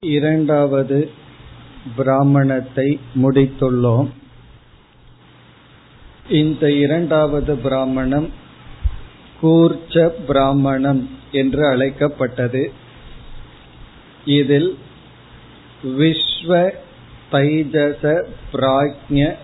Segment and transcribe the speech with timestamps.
[0.00, 1.10] இரண்டாவது
[1.96, 4.08] பிராமணத்தை முடித்துள்ளோம்.
[6.28, 8.30] இந்த இரண்டாவது பிராமணம்
[9.42, 12.72] கூர்ச்ச பிராமணம் என்று அழைக்கப்பட்டது.
[14.24, 14.78] இதில்
[15.84, 16.72] விஸ்வ
[17.32, 19.34] தைஜச பிராஜ்ய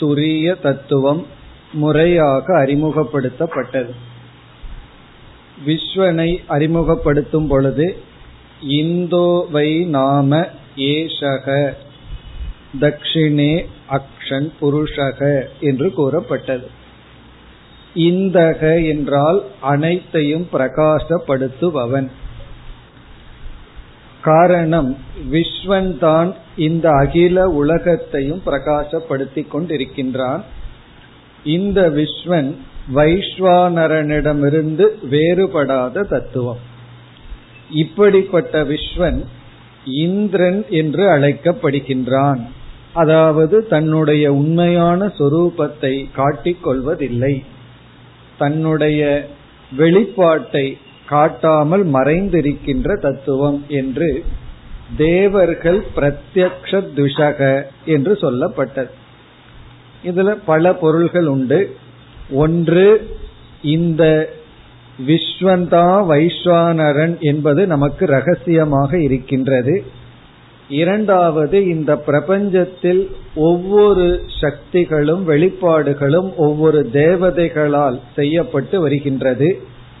[0.00, 1.26] துரிய தத்துவம்
[1.72, 3.94] முறையாக அறிமுகப்படுத்தப்பட்டது.
[5.66, 8.12] விஸ்வனை அறிமுகப்படுத்தும் பொழுது
[8.60, 11.72] இந்தோ வை நாம ஏஷக.
[12.80, 16.66] தக்ஷிணே அக்ஷன் புருஷக என்று கூறப்பட்டது.
[17.94, 22.08] இந்தக என்றால் அனைத்தையும் பிரகாசப்படுத்துபவன்.
[24.22, 24.98] காரணம்
[25.32, 30.42] விஸ்வன் தான் இந்த அகில உலகத்தையும் பிரகாசப்படுத்திக் கொண்டிருக்கின்றான்.
[31.44, 32.54] இந்த விஸ்வன்
[32.94, 36.72] வைஸ்வானரனிடமிருந்து வேறுபடாத தத்துவம்.
[37.70, 39.24] இப்படிப்பட்ட விஸ்வன்
[39.84, 42.40] இந்திரன் என்று அழைக்கப்படுகின்றான்.
[42.92, 47.44] அதாவது தன்னுடைய உண்மையான சொரூபத்தை காட்டிக் கொள்வதில்லை.
[48.38, 49.28] தன்னுடைய
[49.78, 54.24] வெளிப்பாட்டை காட்டாமல் மறைந்திருக்கின்ற தத்துவம் என்று
[54.96, 58.90] தேவர்கள் பிரத்யக்ஷ துஷக என்று சொல்லப்பட்டது.
[60.04, 61.76] இதுல பல பொருள்கள் உண்டு.
[62.30, 63.16] ஒன்று
[63.62, 64.32] இந்த
[64.98, 69.82] விஸ்வந்தா வைஸ்வானரன் என்பது நமக்கு ரகசியமாக இருக்கின்றது.
[70.68, 79.58] இரண்டாவது இந்த பிரபஞ்சத்தில் ஒவ்வொரு சக்திகளும் வெளிப்பாடுகளும் ஒவ்வொரு தேவதைகளால் செய்யப்பட்டு வருகின்றது.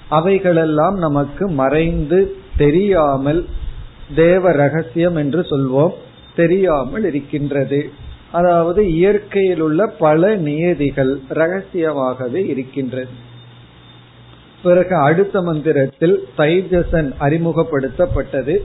[0.08, 3.46] அவைகளெல்லாம் நமக்கு மறைந்து தெரியாமல்
[4.14, 5.92] தேவ ரகசியம் என்று சொல்வோம்.
[6.36, 7.90] தெரியாமல் இருக்கின்றது.
[8.32, 13.32] அதாவது இயற்கையில் உள்ள பல நியதிகள் ரகசியமாகவே இருக்கின்றது.
[14.64, 18.56] பிறகு அடுத்த மந்திரத்தில் தைஜசன் அறிமுகப்படுத்தப்பட்டது.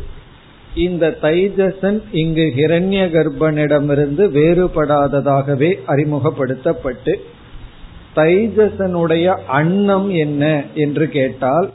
[0.76, 7.14] இந்த தைஜசன் இங்கு ஹிரண்ய கர்ப்பனிடமிருந்து வேறுபடாததாகவே அறிமுகப்படுத்தப்பட்டு
[8.16, 10.44] தைஜசனுடைய அன்னம் என்ன
[10.76, 11.68] என்று கேட்டால்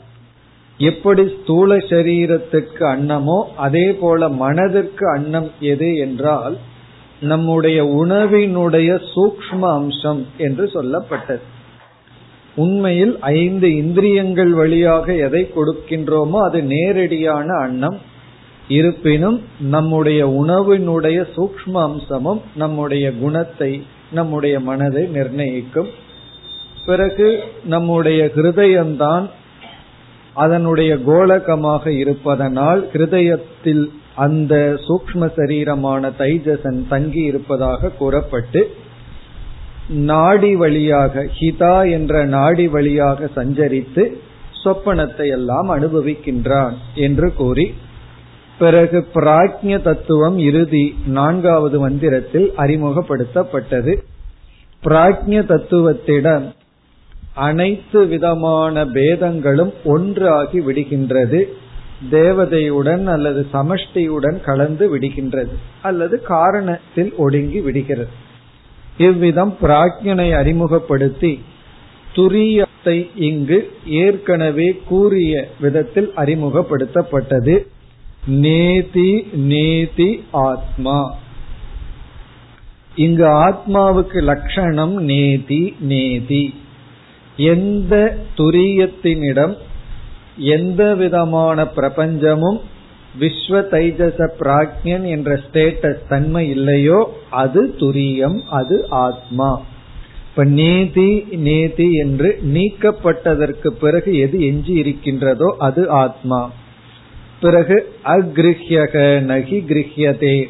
[0.79, 6.55] எப்படி ஸ்தூல சரீரத்துக்கு அன்னமோ அதே போல மனதிற்கு அன்னம் எது என்றால்
[7.21, 11.45] நம்முடைய உணவினுடைய சூக்ம அம்சம் என்று சொல்லப்பட்டது.
[12.55, 17.97] உண்மையில் ஐந்து இந்திரியங்கள் வழியாக எதை கொடுக்கின்றோமோ அது நேரடியான அன்னம்.
[18.67, 25.87] இருப்பினும் நம்முடைய உணவினுடைய சூக்ம அம்சமும் நம்முடைய குணத்தை நம்முடைய மனதை நிர்ணயிக்கும்.
[26.85, 29.29] பிறகு நம்முடைய ஹிருதயம்தான்
[30.33, 38.61] அதனுடைய கோலகமாக இருப்பதனால் ஹிருதயத்தில் அந்த சூக்ம சரீரமான தைஜசன் தங்கி இருப்பதாக கூறப்பட்டு
[39.89, 44.11] நாடி வழியாக ஹிதா என்ற நாடி வழியாக சஞ்சரித்து
[44.63, 47.73] சொப்பனத்தை எல்லாம் அனுபவிக்கின்றான் என்று கூறி
[48.59, 53.97] பிறகு பிராக்ஞ தத்துவம் இறுதி நான்காவது மந்திரத்தில் அறிமுகப்படுத்தப்பட்டது.
[54.83, 56.53] பிராக்ஞ தத்துவத்திடம்
[57.33, 61.43] அனைத்து விதமான பேதங்களும் ஒன்றாகி விடுகின்றது.
[62.11, 65.53] தேவதையுடன் அல்லது சமஷ்டியுடன் கலந்து விடுகின்றது.
[65.81, 68.09] அல்லது காரணத்தில் ஒடுங்கி விடுகிறது.
[68.97, 71.41] இவ்விதம் பிராக்ஞனை அறிமுகப்படுத்தி
[72.15, 77.67] துரியத்தை இங்கு ஏற்கனவே கூறிய விதத்தில் அறிமுகப்படுத்தப்பட்டது.
[78.27, 81.15] நேதி நேதி ஆத்மா.
[82.95, 86.53] இங்கு ஆத்மாவுக்கு லட்சணம் நேதி நேதி.
[87.37, 89.55] எந்த துரியத்தினிடம்
[90.37, 92.61] எந்த விதமான பிரபஞ்சமும்
[93.19, 96.99] விஸ்வ தைஜச பிராக்யன் என்ற ஸ்டேட்டஸ் தன்மை இல்லையோ
[97.29, 99.61] அது துரியம் அது ஆத்மா.
[100.29, 106.51] இப்ப நேதி நேதி என்று நீக்கப்பட்டதற்கு பிறகு எது எஞ்சி இருக்கின்றதோ அது ஆத்மா.
[107.41, 110.49] பிறகு அக்ரிஹ்யக நகி கிரகியதே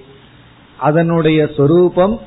[0.77, 2.19] அதனுடைய சொரூபம்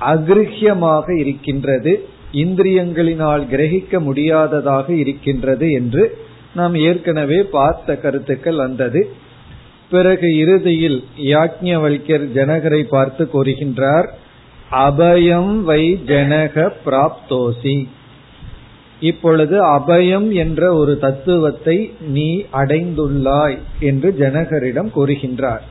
[0.00, 1.92] அகிருஹ்யமாக இருக்கின்றது
[2.32, 6.18] இந்திரியங்களினால் கிரகிக்க முடியாததாக இருக்கின்றது என்று
[6.54, 9.00] நாம் ஏற்கனவே பார்த்த கருத்துக்கள் வந்தது.
[9.90, 14.08] பிறகு இறுதியில் யாக்ஞவல்யர் ஜனகரை பார்த்து கூறுகின்றார்
[14.70, 17.88] அபயம் வை ஜனக பிராப்தோசி.
[19.00, 25.64] இப்பொழுது அபயம் என்ற ஒரு தத்துவத்தை நீ அடைந்துள்ளாய் என்று ஜனகரிடம் கூறுகின்றார்.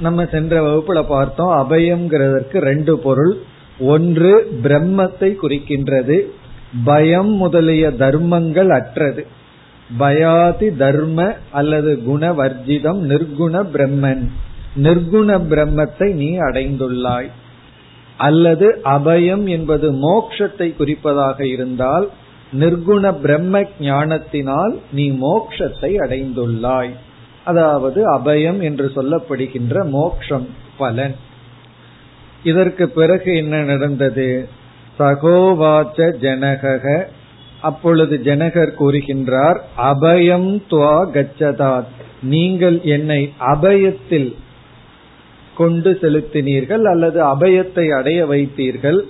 [0.00, 3.34] நம்ம சென்ற வகுப்புல பார்த்தோம் அபயம்ங்கிறதற்கு ரெண்டு பொருள்.
[3.78, 4.32] ஒன்று
[4.62, 6.18] பிரம்மத்தை குறிக்கின்றது
[6.84, 9.26] பயம் முதலிய தர்மங்கள் அற்றது.
[9.98, 14.28] பயாதி தர்ம அல்லது குணவர்ஜிதம் நிர்குண பிரம்மன்.
[14.76, 17.30] நிர்குண பிரம்மத்தை நீ அடைந்துள்ளாய்.
[18.16, 22.10] அல்லது அபயம் என்பது மோக்ஷத்தை குறிப்பதாக இருந்தால்
[22.52, 26.90] நிர்குண பிரம்ம ஞானத்தினால் நீ மோக்ஷத்தை அடைந்துள்ளாய்.
[27.44, 30.48] அதாவது அபயம் என்று சொல்லப்படுகின்ற மோக்ஷம்
[30.78, 31.14] பலன்.
[32.42, 34.48] இதற்கு பிறகு என்ன நடந்தது?
[34.98, 37.04] சகோவாச்ச ஜனகக
[37.62, 41.90] அப்பொழுது ஜனகர் கூறுகின்றார் அபயம் துவா கச்சதாத்.
[42.22, 44.34] நீங்கள் என்னை அபயத்தில்
[45.56, 49.00] கொண்டு செலுத்தினீர்கள் அல்லது அபயத்தை அடைய வைத்தீர்கள்?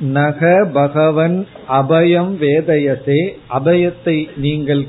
[0.00, 3.28] நக பகவன் அபயம் வேதயசே.
[3.50, 4.86] அபயத்தை நீங்கள்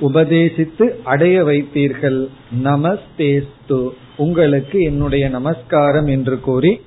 [0.00, 2.28] உபதேசித்து அடைய வைத்தீர்கள்.
[2.64, 3.88] நமஸ்தேஸ்து.
[4.16, 6.80] உங்களுக்கு என்னுடைய நமஸ்காரம் என்று கூறி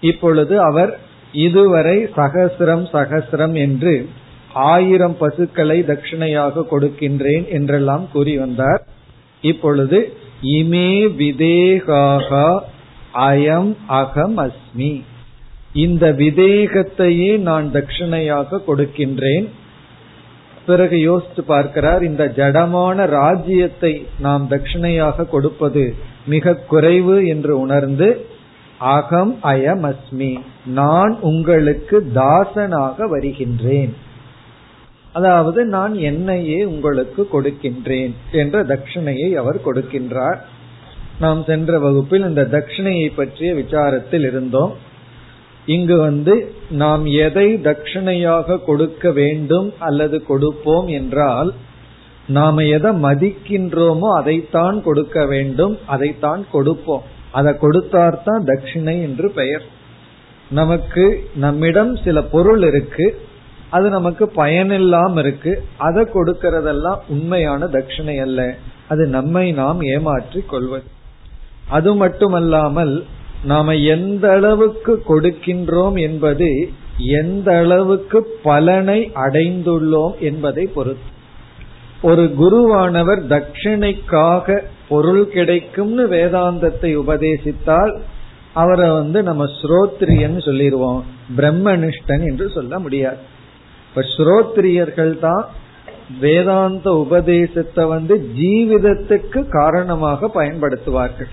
[0.00, 0.98] இப்பொழுது அவர்
[1.32, 4.08] இதுவரை சகசிரம் சகசிரம் என்று
[4.54, 8.86] ஆயிரம் பசுக்களை தட்சிணையாக கொடுக்கின்றேன் என்றெல்லாம் கூறி வந்தார்.
[9.40, 10.12] இப்பொழுது
[10.42, 12.60] இமே விதேகாக
[13.12, 15.02] அயம் அகம் அஸ்மி.
[15.72, 19.46] இந்த விதேகத்தையே நான் தட்சிணையாக கொடுக்கின்றேன்.
[20.66, 25.94] பிறகு யோசித்து பார்க்கிறார் இந்த ஜடமான ராஜ்யத்தை நாம் தட்சிணையாக கொடுப்பது
[26.26, 28.26] மிக குறைவு என்று உணர்ந்து
[28.78, 33.94] அகம் அயம் அஸ்மி நான் உங்களுக்கு தாசனாக வருகின்றேன்.
[35.14, 40.38] அதாவது நான் என்னையே உங்களுக்கு கொடுக்கின்றேன் என்ற தட்சிணையை அவர் கொடுக்கின்றார்.
[41.20, 44.72] நாம் சென்ற வகுப்பில் இந்த தட்சிணையை பற்றிய விசாரத்தில் இருந்தோம்.
[45.66, 46.34] இங்கு வந்து
[46.70, 51.50] நாம் எதை தட்சிணையாக கொடுக்க வேண்டும் அல்லது கொடுப்போம் என்றால்
[52.28, 57.04] நாம எதை மதிக்கின்றோமோ அதைத்தான் கொடுக்க வேண்டும் அதைத்தான் கொடுப்போம்.
[57.30, 59.64] அதை கொடுத்தார்தான் தட்சிணை என்று பெயர்.
[60.50, 61.04] நமக்கு
[61.36, 63.06] நம்மிடம் சில பொருள் இருக்கு.
[63.74, 65.52] அது நமக்கு பயனில்லாம இருக்கு.
[65.86, 68.40] அதை கொடுக்கறதெல்லாம் உண்மையான தட்சிணை அல்ல.
[68.88, 70.86] அது நம்மை நாம் ஏமாற்றி கொள்வது.
[71.68, 72.94] அது மட்டுமல்லாமல்
[73.44, 76.48] நாம எந்த அளவுக்கு கொடுக்கின்றோம் என்பது
[76.98, 81.10] எந்த அளவுக்கு பலனை அடைந்துள்ளோம் என்பதை பொறுத்து.
[82.02, 84.56] ஒரு குருவானவர் தட்சிணைக்காக
[84.88, 87.94] பொருள் கிடைக்கும்னு வேதாந்தத்தை உபதேசித்தால்
[88.54, 91.00] அவரை வந்து நம்ம ஸ்ரோத்ரியன்னு சொல்லிடுவோம்
[91.36, 93.22] பிரம்மனிஷ்டன் என்று சொல்ல முடியாது.
[93.94, 95.44] இப்ப ஸ்ரோத்ரியர்கள் தான்
[96.20, 101.28] வேதாந்த உபதேசத்தை வந்து ஜீவிதத்துக்கு காரணமாக பயன்படுத்துவார்கள்.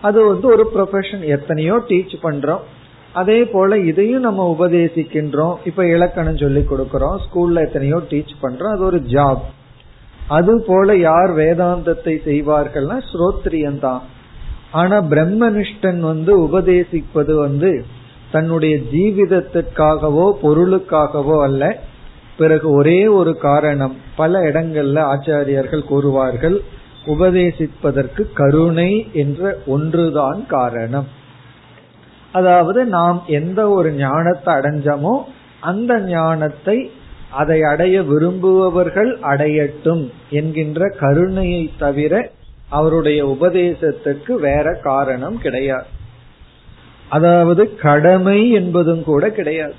[0.00, 2.62] அது வந்து ஒரு ப்ரொஃபஷன் எத்தனையோ டீச் பண்றோம்.
[3.12, 5.56] அதே போல இதையும் நம்ம உபதேசிக்கின்றோம்.
[5.64, 7.16] இப்ப இலக்கணம் சொல்லி கொடுக்கறோம்.
[7.24, 8.72] ஸ்கூல்ல எத்தனையோ டீச் பண்றோம்.
[8.76, 9.44] அது ஒரு ஜாப்
[10.28, 14.02] அது போல யார் வேதாந்தத்தை செய்வார்கள்னா ஸ்ரோத்ரியன் தான்
[14.70, 17.84] ஆனா பிரம்மனிஷ்டன் வந்து உபதேசிப்பது வந்து
[18.34, 21.62] தன்னுடைய ஜீவிதத்திற்காகவோ பொருளுக்காகவோ அல்ல.
[22.38, 26.56] பிறகு ஒரே ஒரு காரணம் பல இடங்கள்ல ஆச்சாரியர்கள் கூறுவார்கள்
[27.06, 28.90] உபதேசிப்பதற்கு கருணை
[29.22, 31.08] என்ற ஒன்றுதான் காரணம்.
[32.32, 35.14] அதாவது நாம் எந்த ஒரு ஞானத்தை அடைஞ்சோமோ
[35.70, 36.78] அந்த ஞானத்தை
[37.40, 42.14] அதை அடைய விரும்புபவர்கள் அடையட்டும் என்கின்ற கருணையை தவிர
[42.70, 45.90] அவருடைய உபதேசத்துக்கு வேற காரணம் கிடையாது.
[47.14, 49.74] அதாவது கடமை என்பதும் கூட கிடையாது.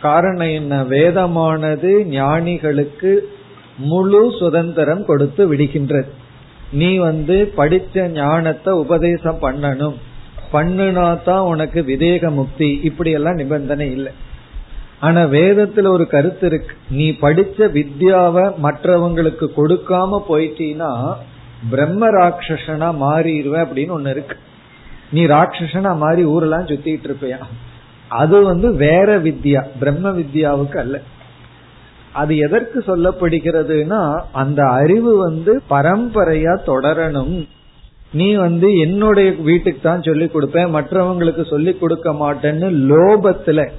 [0.00, 0.82] காரணம் என்ன?
[0.94, 3.12] வேதமானது ஞானிகளுக்கு
[3.90, 6.10] முழு சுதந்திரம் கொடுத்து விடுகின்றது.
[6.72, 9.96] நீ வந்து படிச்ச ஞானத்தை உபதேசம் பண்ணணும்.
[10.52, 12.80] பண்ணுனா தான் உனக்கு விதேக முக்தி.
[12.82, 14.12] இப்படி எல்லாம் நிபந்தனை இல்லை.
[15.00, 16.74] ஆனா வேதத்துல ஒரு கருத்து இருக்கு.
[16.90, 20.90] நீ படிச்ச வித்யாவை மற்றவங்களுக்கு கொடுக்காம போயிட்டீனா
[21.70, 24.36] பிரம்ம ராட்சசனா மாறிடுவ அப்படின்னு ஒண்ணு இருக்கு.
[25.10, 27.38] நீ ராட்சசனா மாதிரி ஊரெல்லாம் சுத்திட்டு இருப்பியா?
[28.08, 31.00] அது வந்து வேற வித்யா பிரம்ம வித்யாவுக்கு அல்ல.
[32.12, 37.48] அது எதற்கு சொல்லப்படுகிறதுனா அந்த அறிவு வந்து பரம்பரையா தொடரணும்.
[38.12, 43.70] நீ வந்து என்னுடைய வீட்டுக்கு தான் சொல்லி கொடுப்பேன் மற்றவங்களுக்கு சொல்லி கொடுக்க மாட்டேன்னு லோபத்துல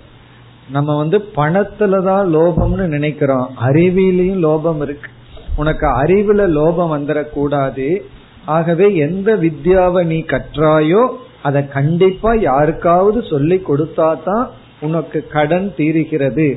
[0.72, 3.50] நம்ம வந்து பணத்துலதான் லோபம்னு நினைக்கிறோம்.
[3.62, 5.10] அறிவிலையும் லோபம் இருக்கு.
[5.55, 8.01] உனக்கு அறிவுல லோபம் வந்துடக்கூடாது
[8.55, 11.03] ஆகவே எந்த வித்யாவை நீ கற்றாயோ
[11.47, 14.45] அதை கண்டிப்பா யாருக்காவது சொல்லி கொடுத்தா தான்
[14.85, 16.47] உனக்கு கடன் தீருகிறது.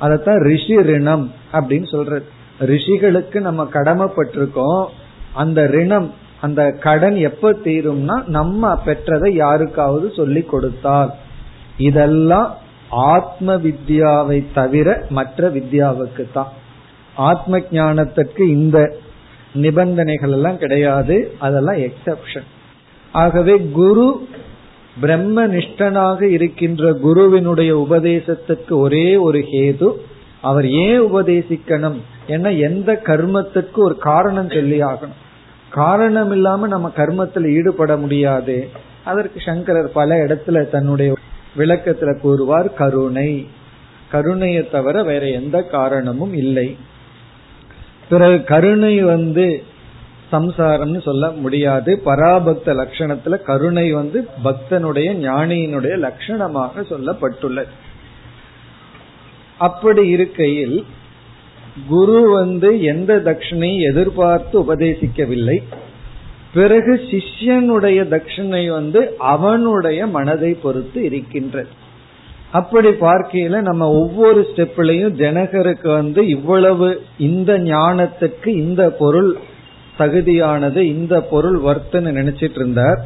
[0.00, 2.26] அதத்தான் ரிஷி ரிணம் அப்படின்னு சொல்றது.
[2.70, 4.84] ரிஷிகளுக்கு நம்ம கடமைப்பட்டிருக்கோம்.
[5.32, 6.08] அந்த ரிணம்
[6.40, 11.10] அந்த கடன் எப்ப தீரும்னா நம்ம பெற்றதை யாருக்காவது சொல்லி கொடுத்தால்.
[11.88, 12.48] இதெல்லாம்
[13.14, 14.88] ஆத்ம வித்யாவை தவிர
[15.18, 16.50] மற்ற வித்யாவுக்கு தான்
[17.28, 18.78] ஆத்ம ஞானத்திற்கு இந்த
[19.54, 21.34] நிபந்தனைகள் எல்லாம் கிடையாது.
[21.38, 22.44] அதெல்லாம் எக்ஸப்ஷன்
[23.12, 24.28] ஆகவே குரு
[25.00, 29.92] பிரம்ம நிஷ்டனாக இருக்கின்ற குருவினுடைய உபதேசத்துக்கு ஒரே ஒரு ஹேது.
[30.40, 32.00] அவர் ஏன் உபதேசிக்கணும்?
[32.28, 35.18] ஏன்னா எந்த கர்மத்துக்கு ஒரு காரணம் சொல்லி ஆகணும்.
[35.70, 38.68] காரணம் இல்லாம நம்ம கர்மத்தில் ஈடுபட முடியாது.
[39.04, 41.14] அதற்கு சங்கரர் பல இடத்துல தன்னுடைய
[41.56, 43.46] விளக்கத்துல கூறுவார் கருணை.
[44.10, 46.76] கருணையை தவிர வேற எந்த காரணமும் இல்லை.
[48.10, 49.62] பிறகு கருணை வந்து
[50.32, 52.02] சம்சாரம்னு சொல்ல முடியாது.
[52.04, 57.72] பராபக்த லட்சணத்துல கருணை வந்து பக்தனுடைய ஞானியினுடைய லட்சணமாக சொல்லப்பட்டுள்ளது.
[59.58, 60.84] அப்படி இருக்கையில்
[61.88, 65.58] குரு வந்து எந்த தட்சிணை எதிர்பார்த்து உபதேசிக்கவில்லை.
[66.54, 71.68] பிறகு சிஷ்யனுடைய தட்சிணை வந்து அவனுடைய மனதை பொறுத்து இருக்கின்றது.
[72.52, 76.88] அப்படி பார்க்கையில நம்ம ஒவ்வொரு ஸ்டெப்லையும் ஜனகருக்கு வந்து இவ்வளவு
[77.28, 79.30] இந்த ஞானத்துக்கு இந்த பொருள்
[79.98, 83.00] தகுதியானது இந்த பொருள் வர்த்தன்னு நினைச்சிட்டு இருந்தார்.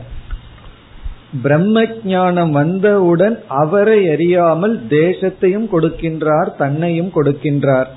[1.42, 7.88] பிரம்ம ஞானம் வந்தவுடன் அவரை அறியாமல் தேசத்தையும் கொடுக்கின்றார் தன்னையும் கொடுக்கின்றார்.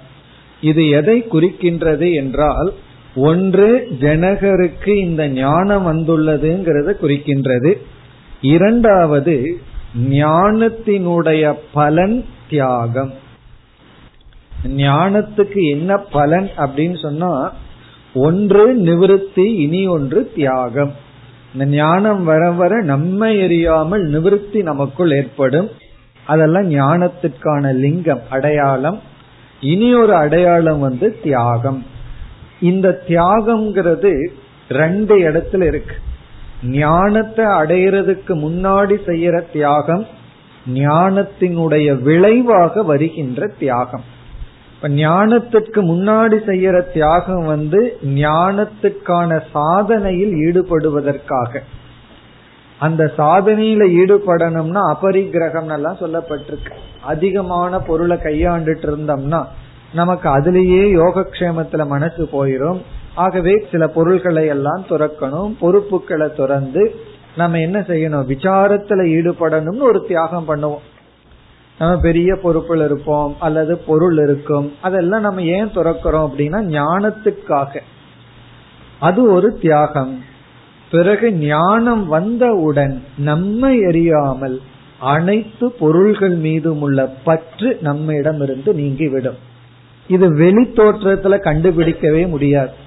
[0.62, 2.70] இது எதை குறிக்கின்றது என்றால்
[3.30, 7.72] ஒன்று ஜனகருக்கு இந்த ஞானம் வந்துள்ளதுங்கிறத குறிக்கின்றது.
[8.42, 9.36] இரண்டாவது
[10.02, 13.14] ஞானத்தினுடைய பலன் தியாகம்.
[14.68, 17.54] ஞானத்துக்கு என்ன பலன் அப்படின்னு சொன்னா
[18.14, 20.94] ஒன்று நிவிருத்தி இனி ஒன்று தியாகம்.
[21.54, 25.70] இந்த ஞானம் வர வர நம்மை எரியாமல் நிவிருத்தி நமக்குள் ஏற்படும்.
[26.26, 29.02] அதெல்லாம் ஞானத்திற்கான லிங்கம் அடையாளம்.
[29.62, 31.86] இனி ஒரு அடையாளம் வந்து தியாகம்.
[32.62, 34.28] இந்த தியாகம்ங்கிறது
[34.70, 35.96] ரெண்டு இடத்துல இருக்கு.
[36.64, 40.06] ஞானத்தை அடையிறதுக்கு முன்னாடி செய்யற தியாகம்
[40.74, 44.04] ஞானத்தினுடைய விளைவாக வருகின்ற தியாகம்.
[44.76, 51.60] இப்ப ஞானத்திற்கு முன்னாடி செய்யற தியாகம் வந்து ஞானத்துக்கான சாதனையில் ஈடுபடுவதற்காக.
[52.80, 56.72] அந்த சாதனையில ஈடுபடணும்னா அபரிகிரகம் எல்லாம் சொல்லப்பட்டிருக்கு.
[57.02, 59.46] அதிகமான பொருளை கையாண்டுட்டு இருந்தோம்னா
[59.94, 62.82] நமக்கு அதுலேயே யோகக்ஷேமத்துல மனசு போயிரும்.
[63.18, 66.96] ஆகவே சில பொருள்களை எல்லாம் துறக்கணும் பொறுப்புகளை துறந்து
[67.38, 68.28] நம்ம என்ன செய்யணும்?
[68.28, 70.86] விசாரத்துல ஈடுபடணும்னு ஒரு தியாகம் பண்ணுவோம்.
[71.80, 74.74] நம்ம பெரிய பொறுப்புல இருப்போம் அல்லது பொருள் இருக்கும்.
[74.82, 77.80] அதெல்லாம் நம்ம ஏன் துறக்கிறோம் அப்படின்னா ஞானத்துக்காக.
[79.00, 80.24] அது ஒரு தியாகம்.
[80.92, 84.58] பிறகு ஞானம் வந்தவுடன் நம்மை எரியாமல்
[85.00, 89.38] அனைத்து பொருள்கள் மீதும் உள்ள பற்று நம்மிடமிருந்து நீங்கிவிடும்.
[90.08, 92.86] இது வெளி தோற்றத்துல கண்டுபிடிக்கவே முடியாது.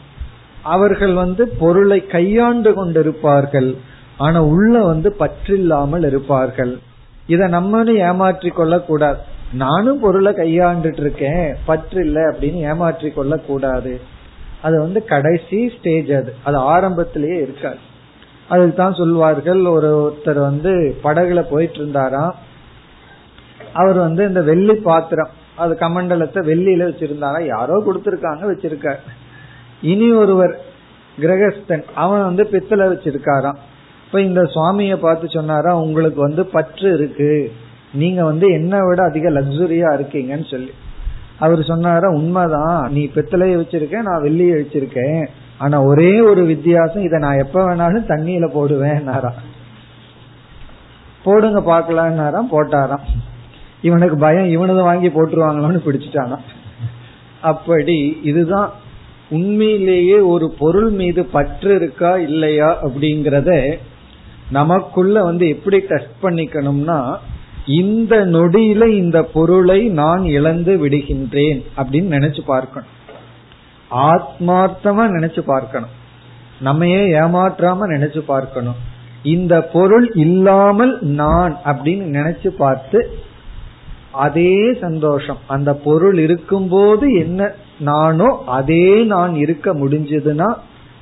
[0.62, 3.76] அவர்கள் வந்து பொருளை கையாண்டு கொண்டிருப்பார்கள்.
[4.16, 6.78] ஆனா உள்ள வந்து பற்றில்லாமல் இருப்பார்கள்.
[7.26, 9.18] இத நம்மனு ஏமாற்றி கொள்ள கூடாது
[9.52, 11.56] நானும் பொருளை கையாண்டுட்டு இருக்கேன்.
[11.64, 14.00] பற்று இல்லை அப்படின்னு ஏமாற்றி கொள்ள கூடாது
[14.62, 16.34] அது வந்து கடைசி ஸ்டேஜ் அது.
[16.44, 17.78] அது ஆரம்பத்திலேயே இருக்காது.
[18.48, 22.34] அதுக்கு தான் சொல்வார்கள் ஒரு ஒருத்தர் வந்து படகுல போயிட்டு இருந்தாராம்
[23.72, 28.98] அவர் வந்து இந்த வெள்ளி பாத்திரம் அது கமண்டலத்தை வெள்ளியில வச்சிருந்தாரா யாரோ கொடுத்திருக்காங்க வச்சிருக்காரு.
[29.82, 30.60] இனி ஒருவர்
[31.20, 31.84] கிரகஸ்தன்.
[31.94, 33.56] அவன் வந்து பித்தளை வச்சிருக்காராம்.
[34.06, 37.52] இப்ப இந்த சுவாமிய பார்த்து சொன்னாரா உங்களுக்கு வந்து பற்று இருக்கு.
[37.92, 40.70] நீங்க வந்து என்ன விட அதிக லக்ஸுரியா இருக்கீங்கன்னு சொல்லி.
[41.38, 42.92] அவர் சொன்னாரா உண்மைதான்.
[42.92, 45.26] நீ பித்தளைய வச்சிருக்க நான் வெள்ளிய வச்சிருக்கேன்.
[45.58, 49.30] ஆனா ஒரே ஒரு வித்தியாசம் இதை நான் எப்ப வேணாலும் தண்ணியில போடுவேன்னாரா
[51.24, 53.06] போடுங்க பாக்கலான்னாராம் போட்டாராம்.
[53.82, 56.38] இவனுக்கு பயம் இவனது வாங்கி போட்டுருவாங்களோன்னு பிடிச்சிட்டானா
[57.40, 58.72] அப்படி இதுதான்
[59.30, 63.78] உண்மையிலேயே ஒரு பொருள் மீது பற்று இருக்கா இல்லையா அப்படிங்கறத
[64.50, 67.16] நமக்குள்ள வந்து எப்படி டெஸ்ட் பண்ணிக்கணும்னா
[67.66, 72.90] இந்த நொடியில இந்த பொருளை நான் இழந்து விடுகின்றேன் அப்படின்னு நினைச்சு பார்க்கணும்.
[73.90, 75.94] ஆத்மார்த்தமா நினைச்சு பார்க்கணும்.
[76.60, 78.78] நம்மையே ஏமாற்றாம நினைச்சு பார்க்கணும்.
[79.22, 83.00] இந்த பொருள் இல்லாமல் நான் அப்படின்னு நினைச்சு பார்த்து
[84.10, 85.40] அதே சந்தோஷம்.
[85.46, 90.54] அந்த பொருள் இருக்கும்போது என்ன நானோ அதே நான் இருக்க முடிஞ்சதுன்னா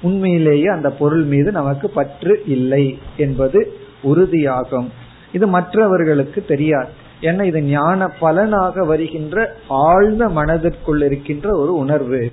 [0.03, 3.73] உண்மையிலேயே அந்த பொருள் மீது நமக்கு பற்று இல்லை என்பது
[4.05, 4.89] உறுதியாகும்.
[5.33, 6.89] இது மற்றவர்களுக்கு தெரியாது.
[7.21, 12.33] ஏன்னா இது ஞான பலனாக வருகின்ற ஆழ்ந்த மனதிற்குள் இருக்கின்ற ஒரு உணர்வு.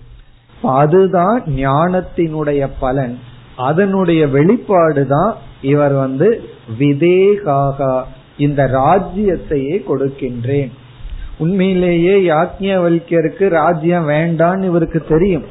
[0.62, 3.20] அதுதான் ஞானத்தினுடைய பலன்.
[3.58, 6.44] அதனுடைய வெளிப்பாடுதான் இவர் வந்து
[6.80, 8.04] விதேகாக
[8.38, 10.72] இந்த ராஜ்யத்தையே கொடுக்கின்றேன்.
[11.38, 15.44] உண்மையிலேயே யாஜ்யவல்யருக்கு ராஜ்யம் வேண்டான்னு இவருக்கு தெரியும்.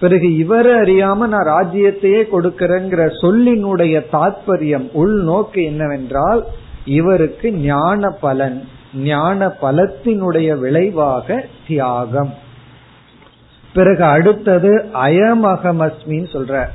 [0.00, 6.44] பிறகு இவரை அறியாம நான் ராஜ்யத்தையே கொடுக்கிறேங்கிற சொல்லினுடைய தாற்பயம் உள்நோக்கு என்னவென்றால்
[6.84, 12.34] இவருக்கு ஞான பலன் ஞான பலத்தினுடைய விளைவாக தியாகம்.
[13.72, 16.66] பிறகு அடுத்தது அயமகமஸ்மின்னு சொல்ற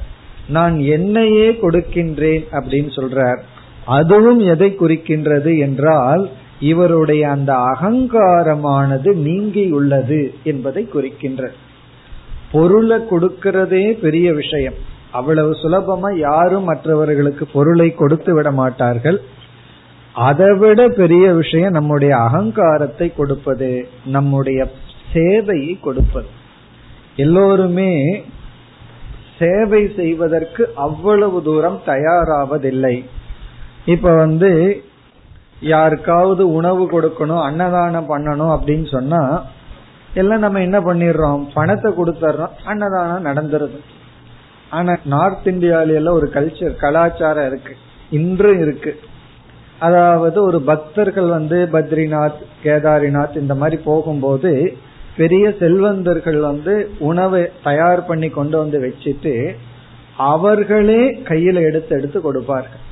[0.49, 3.39] நான் என்னையே கொடுக்கின்றேன் அப்படின்னு சொல்றார்.
[3.85, 6.29] அதுவும் எதை குறிக்கின்றது என்றால்
[6.61, 11.51] இவருடைய அந்த அகங்காரமானது நீங்கியுள்ளது என்பதை குறிக்கின்ற
[12.51, 14.73] பொருளை கொடுக்கிறதே பெரிய விஷயம்.
[15.11, 19.21] அவ்வளவு சுலபமா யாரும் மற்றவர்களுக்கு பொருளை கொடுத்து விட மாட்டார்கள்.
[20.13, 24.71] அதைவிட பெரிய விஷயம் நம்முடைய அகங்காரத்தை கொடுப்பது நம்முடைய
[25.13, 26.29] சேவையை கொடுப்பது.
[27.15, 27.91] எல்லோருமே
[29.39, 33.05] சேவை செய்வதற்கு அவ்வளவு தூரம் தயாராவதில்லை.
[33.85, 34.83] இப்ப வந்து
[35.61, 39.43] யாருக்காவது உணவு கொடுக்கணும் அன்னதானம் பண்ணணும் அப்படின்னு சொன்னா
[40.13, 41.47] எல்லாம் நம்ம என்ன பண்ணிடுறோம்?
[41.53, 43.77] பணத்தை கொடுத்துறோம் அன்னதானம் நடந்துருது.
[44.69, 47.75] ஆனா நார்த் இந்தியாவில எல்லாம் ஒரு கல்ச்சர் கலாச்சாரம் இருக்கு.
[48.09, 48.99] இன்றும் இருக்கு.
[49.79, 54.77] அதாவது ஒரு பக்தர்கள் வந்து பத்ரிநாத் கேதாரிநாத் இந்த மாதிரி போகும்போது
[55.17, 59.55] பெரிய செல்வந்தர்கள் வந்து உணவை தயார் பண்ணி கொண்டு வந்து வச்சுட்டு
[60.17, 62.89] அவர்களே கையில எடுத்து எடுத்து கொடுப்பார்கள்.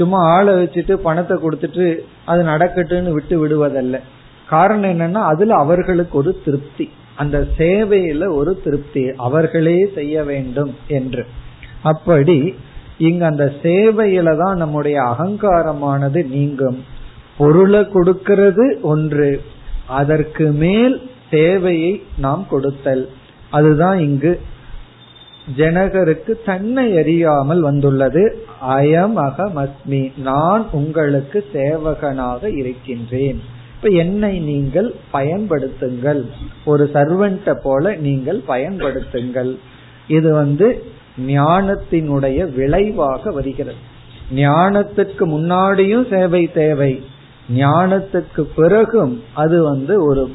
[0.00, 1.84] சும்மா ஆளை வச்சுட்டு பணத்தை கொடுத்துட்டு
[2.24, 3.98] அது நடக்கட்டுன்னு விட்டு விடுவதல்ல.
[4.48, 6.90] காரணம் என்னன்னா அதுல அவர்களுக்கு ஒரு திருப்தி.
[7.16, 9.02] அந்த சேவையில ஒரு திருப்தி.
[9.16, 11.26] அவர்களே செய்ய வேண்டும் என்று.
[11.82, 12.54] அப்படி
[12.98, 16.84] இங்க அந்த சேவையில தான் நம்முடைய அகங்காரமானது நீங்கும்.
[17.38, 19.42] பொருளை கொடுக்கிறது ஒன்று.
[19.86, 20.96] அதற்கு மேல்
[21.30, 23.08] சேவையை நாம் கொடுத்தல்.
[23.50, 24.40] அதுதான் இங்கு
[25.56, 28.44] ஜனகருக்கு தன்னை அறியாமல் வந்துள்ளது.
[28.68, 30.12] அயம் அகமஸ்மி.
[30.18, 33.40] நான் உங்களுக்கு சேவகனாக இருக்கின்றேன்.
[33.76, 36.26] இப்ப என்னை நீங்கள் பயன்படுத்துங்கள்.
[36.64, 39.56] ஒரு சர்வெண்ட போல நீங்கள் பயன்படுத்துங்கள்.
[40.08, 40.84] இது வந்து
[41.26, 43.78] ஞானத்தினுடைய விளைவாக வருகிறது.
[44.34, 47.02] ஞானத்துக்கு முன்னாடியும் சேவை தேவை.
[47.56, 50.30] ஞானத்துக்கு பிறகும் அது வந்து ஒரு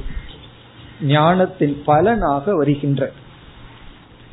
[1.02, 3.12] ஞானத்தின் பலனாக வருகின்ற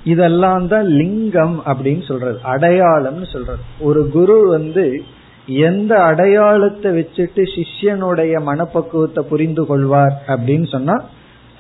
[0.05, 3.63] இதெல்லாம் தான் லிங்கம் அப்படின்னு சொல்றது அடையாளம்னு சொல்றது.
[3.81, 5.03] ஒரு குரு வந்து
[5.47, 10.97] எந்த அடையாளத்தை வச்சுட்டு சிஷ்யனுடைய மனப்பக்குவத்தை புரிந்து கொள்வார் அப்படின்னு சொன்னா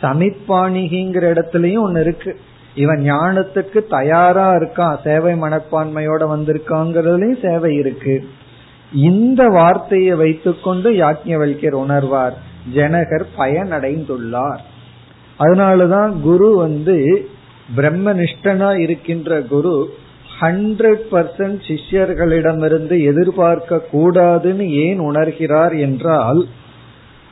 [0.02, 2.38] சமிப்பாணிகிங்கிற இடத்துலயும் ஒன்னு இருக்கு.
[2.75, 8.25] இவன் ஞானத்துக்கு தயாரா இருக்கான் சேவை மனப்பான்மையோட வந்திருக்காங்கிறதுலயும் சேவை இருக்கு.
[8.92, 12.34] இந்த வார்த்தையை வைத்துக்கொண்டு யாக்ஞவல்யர் உணர்வார்
[12.75, 14.62] ஜனகர் பயனடைந்துள்ளார்.
[15.38, 17.28] அதனாலதான் குரு வந்து
[17.76, 19.95] பிரம்மனிஷ்டனா இருக்கின்ற குரு
[20.40, 26.47] ஹண்ட்ரட் பர்சன்ட் சிஷ்யர்களிடமிருந்து எதிர்பார்க்க கூடாதுன்னு ஏன் உணர்கிறார் என்றால்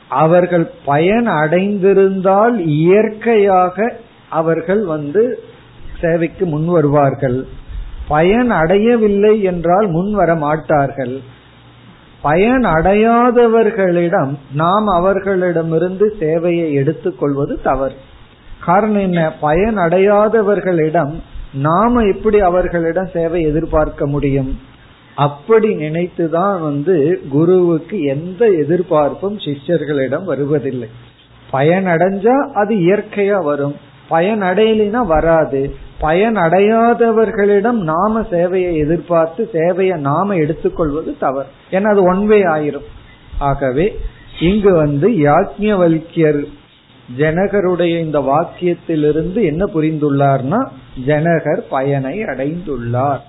[0.09, 3.95] அவர்கள் பயன் அடைந்திருந்தால் இயற்கையாக
[4.29, 5.43] அவர்கள் வந்து
[6.01, 7.47] சேவைக்கு முன் வருவார்கள்.
[8.07, 11.21] பயன் அடையவில்லை என்றால் முன் வர மாட்டார்கள்.
[12.21, 17.95] பயன் அடையாதவர்களிடம் நாம் அவர்களிடமிருந்து சேவையை எடுத்துக்கொள்வது தவறு.
[18.65, 19.31] காரணம் என்ன?
[19.31, 21.13] பயன் அடையாதவர்களிடம்
[21.53, 24.59] நாம எப்படி அவர்களிடம் சேவை எதிர்பார்க்க முடியும்?
[25.15, 30.87] அப்படி நினைத்துதான் வந்து குருவுக்கு எந்த எதிர்பார்ப்பும் சிஷ்யர்களிடம் வருவதில்லை.
[31.53, 33.75] பயனடைஞ்சா அது இயற்கையா வரும்.
[34.09, 35.75] பயன் அடையலினா வராது.
[35.99, 41.47] பயன் அடையாதவர்களிடம் நாம சேவையை எதிர்பார்த்து சேவையை நாம எடுத்துக்கொள்வது தவறு.
[41.71, 42.85] ஏன்னா அது ஒன்வே ஆயிரும்.
[43.37, 43.99] ஆகவே
[44.39, 46.45] இங்கு வந்து யாக்ஞவல்யர்
[47.17, 50.67] ஜனகருடைய இந்த வாக்கியத்திலிருந்து என்ன புரிந்துள்ளார்னா
[51.05, 53.21] ஜனகர் பயனை அடைந்துள்ளார்.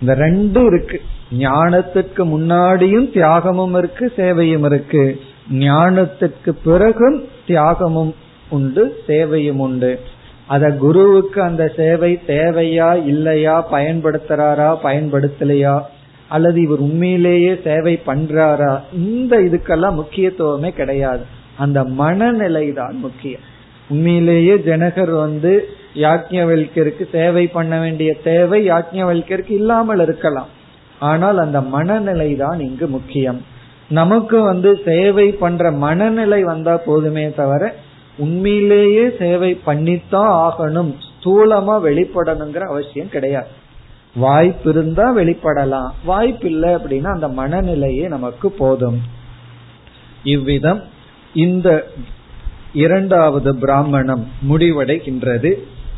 [0.00, 1.00] இந்த ரெண்டும் இருக்கு.
[1.38, 5.20] ஞானத்துக்கு முன்னாடியும் தியாகமும் இருக்கு சேவையும் இருக்கு.
[5.52, 8.14] ஞானத்துக்கு பிறகும் தியாகமும்
[8.48, 10.00] உண்டு சேவையும் உண்டு.
[10.46, 15.80] அத குருவுக்கு அந்த சேவை தேவையா இல்லையா பயன்படுத்துறாரா பயன்படுத்தலையா
[16.28, 21.36] அல்லது இவர் உண்மையிலேயே சேவை பண்றாரா இந்த இதுக்கெல்லாம் முக்கியத்துவமே கிடையாது.
[21.64, 23.44] அந்த மனநிலை தான் முக்கியம்.
[23.90, 25.52] உண்மையிலேயே ஜனகர் வந்து
[26.04, 30.50] யாக்ஞவல்கருக்கு சேவை பண்ண வேண்டிய தேவை யாக்ஞவல்கருக்கு இல்லாமல் இருக்கலாம்.
[31.10, 33.38] ஆனால் அந்த மனநிலை தான் இங்கு முக்கியம்.
[33.98, 37.62] நமக்கு வந்து சேவை பண்ற மனநிலை வந்தா போதுமே தவிர
[38.18, 40.92] உண்மையிலேயே சேவை பண்ணித்தான் ஆகணும்.
[41.08, 43.50] ஸ்தூலமா வெளிப்படணுங்கிற அவசியம் கிடையாது.
[44.24, 45.90] வாய்ப்பு இருந்தா வெளிப்படலாம்.
[46.10, 48.98] வாய்ப்பு இல்லை அப்படின்னா அந்த மனநிலையே நமக்கு போதும்.
[50.34, 50.80] இவ்விதம்
[51.33, 51.69] இந்த
[52.73, 55.51] இரண்டாவது பிராமணம் முடிவடைகின்றது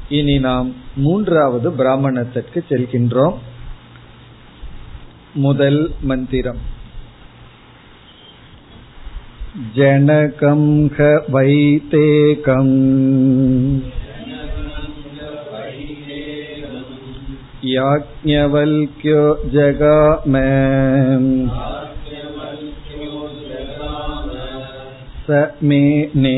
[0.09, 3.37] இனி நாம் மூன்றாவது பிராமணத்திற்கு செல்கின்றோம்
[5.35, 6.61] முதல் மந்திரம்
[9.75, 12.71] जनकं ख वैतेकम्
[17.65, 19.21] याज्ञवल्क्यो
[19.53, 20.35] जगाम
[25.30, 26.36] समेने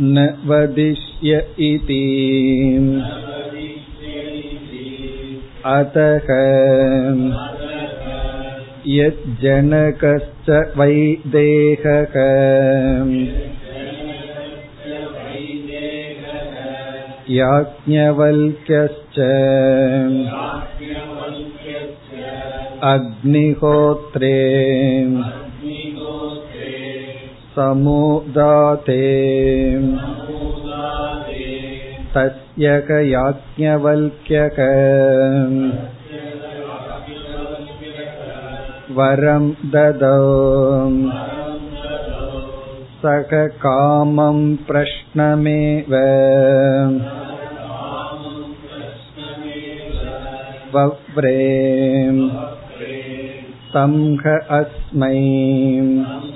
[0.00, 2.02] न वदिष्य इति।
[5.66, 6.28] अतः
[8.86, 12.14] यज्जनकश्च वै देहक
[17.30, 19.18] याज्ञवल्क्यश्च।
[22.82, 24.42] अग्निहोत्रे
[27.55, 29.01] समुदाते
[32.15, 34.55] तस्य अगस्त्यक याज्ञवल्क्यक
[38.97, 40.23] वरं ददौ
[43.01, 43.33] सक
[43.65, 45.93] कामं प्रश्नमेव
[50.73, 51.37] वव्रे
[53.73, 53.93] तं
[54.25, 56.30] ह अस्मै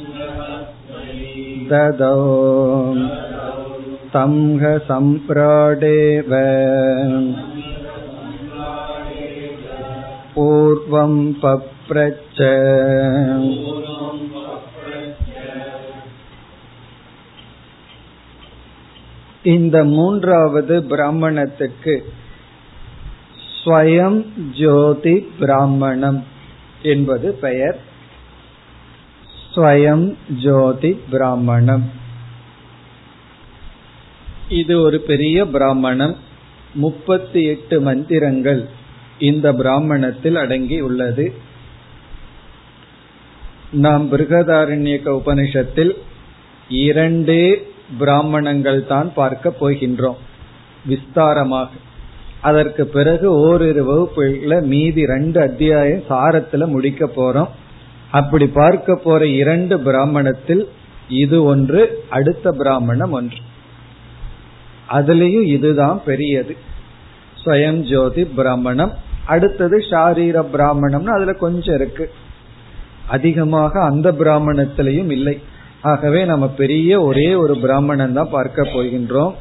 [1.70, 2.16] ददौ
[4.14, 6.32] तं ह सम्प्राडेव
[10.36, 11.14] पूर्वं
[11.44, 12.40] पप्रच्च
[19.44, 21.94] இந்த மூன்றாவது பிராமணத்துக்கு
[23.54, 24.20] ஸ்வயம்
[24.58, 26.20] ஜோதி பிராமணம்
[26.82, 27.78] என்பது பெயர்
[29.57, 31.91] ஸ்வயம் ஜோதி பிராமணம்
[34.49, 36.17] இது ஒரு பெரிய பிராமணம்.
[36.75, 38.69] முப்பத்தி எட்டு மந்திரங்கள்
[39.19, 41.35] இந்த பிராமணத்தில் அடங்கி உள்ளது.
[43.71, 45.93] நாம் பிருகதாரண்யக்க உபனிஷத்தில்
[46.69, 47.67] இரண்டே
[47.99, 50.21] பிராமணங்கள் தான் பார்க்க போகின்றோம்.
[50.89, 51.69] விஸ்தாரமாக.
[52.41, 57.49] அதற்கு பிறகு ஓரிரு வகுப்புல மீதி ரெண்டு அத்தியாயம் சாரத்துல முடிக்க போறோம்.
[58.19, 60.63] அப்படி பார்க்க போற இரண்டு பிராமணத்தில்
[61.23, 63.41] இது ஒன்று அடுத்த பிராமணம் ஒன்று.
[64.91, 66.55] அதுலேயும் இதுதான் பெரியது.
[67.43, 68.93] ஸ்வயம் ஜோதி பிராமணம்
[69.27, 72.07] அடுத்தது ஷாரீர பிராமணம்னு அதுல கொஞ்சம் இருக்கு.
[73.07, 75.37] அதிகமாக அந்த பிராமணத்திலையும் இல்லை.
[75.83, 79.35] ஆகவே நம்ம பெரிய ஒரே ஒரு பிராமணன் தான் பார்க்க போகின்றோம்.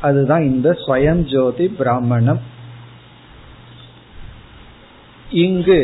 [0.00, 2.40] அதுதான் இந்த ஸ்வயம் ஜோதி பிராமணம்.
[5.30, 5.80] இங்கு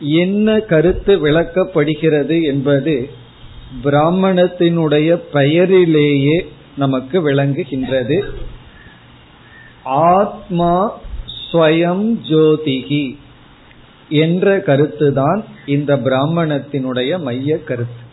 [0.00, 3.10] என்ன கருத்து விளக்கப்படுகிறது என்பது
[3.84, 8.24] பிராமணத்தினுடைய பெயரிலேயே நமக்கு விளங்குகின்றது.
[9.84, 11.00] ஆத்மா
[11.52, 13.16] ஸ்வயம் ஜோதிகி
[14.08, 18.04] என்ற கருத்துதான் இந்த பிராமணத்தினுடைய மைய கருத்து.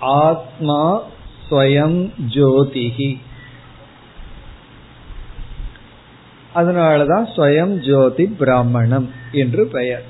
[0.00, 1.02] ஆத்மா
[1.50, 3.18] ஸ்வயம் ஜோதிகி
[6.54, 10.04] அதனாலதான் ஸ்வயம் ஜோதி பிராமணம் என்று பெயர்.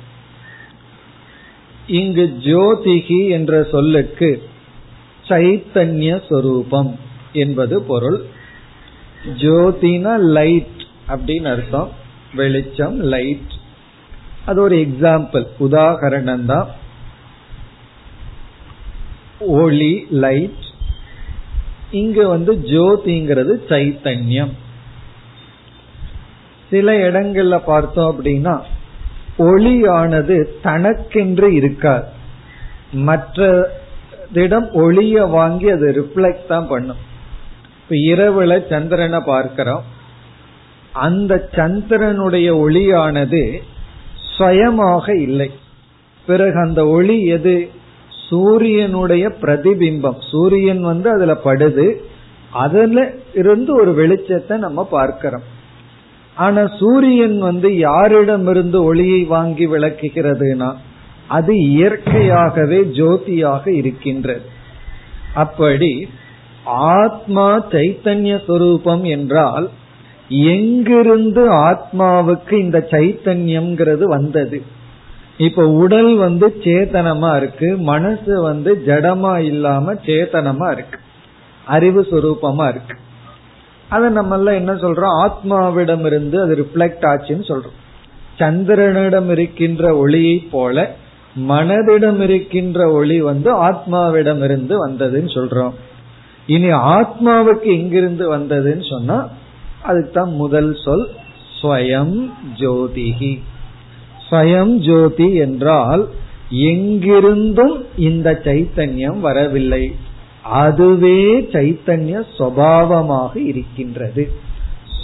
[1.87, 4.49] இங்கு ஜோதிகி என்ற சொல்லுக்கு
[5.29, 6.99] சைத்தன்ய சொரூபம்
[7.33, 8.25] என்பது பொருள்.
[9.37, 11.91] ஜோதினா லைட் அப்படின்னு அர்த்தம்.
[12.35, 13.53] வெளிச்சம் லைட்.
[14.45, 15.47] அது ஒரு எக்ஸாம்பிள்.
[15.61, 16.69] உதாகரணம் தான்
[19.41, 20.65] ஒளி லைட்.
[21.91, 24.51] இங்க வந்து ஜோதிங்கிறது சைத்தன்யம்.
[26.71, 28.61] சில இடங்கள்ல பார்த்தோம் அப்படின்னா
[29.39, 32.05] ஒளியானது தனக்கென்று இருக்காது.
[32.93, 36.97] மற்றதிடம் ஒளிய வாங்கி அது ரிஃப்ளெக்ட் தான் பண்ணும்.
[37.83, 39.85] இப்ப இரவுல சந்திரனை பார்க்கிறோம்.
[40.93, 43.63] அந்த சந்திரனுடைய ஒளியானது
[44.39, 45.51] சுயமாக இல்லை.
[46.27, 47.71] பிறகு அந்த ஒளி எது?
[48.29, 50.17] சூரியனுடைய பிரதிபிம்பம்.
[50.31, 51.95] சூரியன் வந்து அதுல படுது.
[52.51, 55.59] அதுல இருந்து ஒரு வெளிச்சத்தை நம்ம பார்க்கிறோம்.
[56.35, 60.75] ஆனா சூரியன் வந்து யாரிடமிருந்து ஒளியை வாங்கி விளக்குகிறதுனா
[61.29, 64.41] அது இயற்கையாகவே ஜோதியாக இருக்கின்றது.
[65.35, 66.09] அப்படி
[66.65, 69.71] ஆத்மா சைத்தன்ய சொரூபம் என்றால்
[70.29, 74.63] எங்கிருந்து ஆத்மாவுக்கு இந்த சைத்தன்யம்ங்கிறது வந்தது?
[75.37, 80.99] இப்ப உடல் வந்து சேத்தனமா இருக்கு மனசு வந்து ஜடமா இல்லாம சேத்தனமா இருக்கு
[81.65, 82.97] அறிவு சுரூபமா இருக்கு.
[83.91, 85.15] அதை நம்ம எல்லாம் என்ன சொல்றோம்?
[85.25, 87.79] ஆத்மாவிடம் இருந்து அது ரிஃப்ளெக்ட் ஆச்சுன்னு சொல்றோம்.
[88.39, 90.97] சந்திரனிடம் இருக்கின்ற ஒளியை போல
[91.49, 95.75] மனதிடம் இருக்கின்ற ஒளி வந்து ஆத்மாவிடம் இருந்து வந்ததுன்னு சொல்றோம்.
[96.47, 99.19] இனி ஆத்மாவுக்கு எங்கிருந்து வந்ததுன்னு சொன்னா
[99.83, 101.07] அதுதான் முதல் சொல்
[101.59, 102.17] ஸ்வயம்
[102.57, 103.33] ஜோதிகி
[104.31, 106.03] ஸ்வயம் ஜோதி என்றால்
[106.51, 107.77] எங்கிருந்தும்
[108.09, 109.85] இந்த சைத்தன்யம் வரவில்லை.
[110.51, 114.31] அதுவே சைத்தன்ய சுவாவமாக இருக்கின்றது.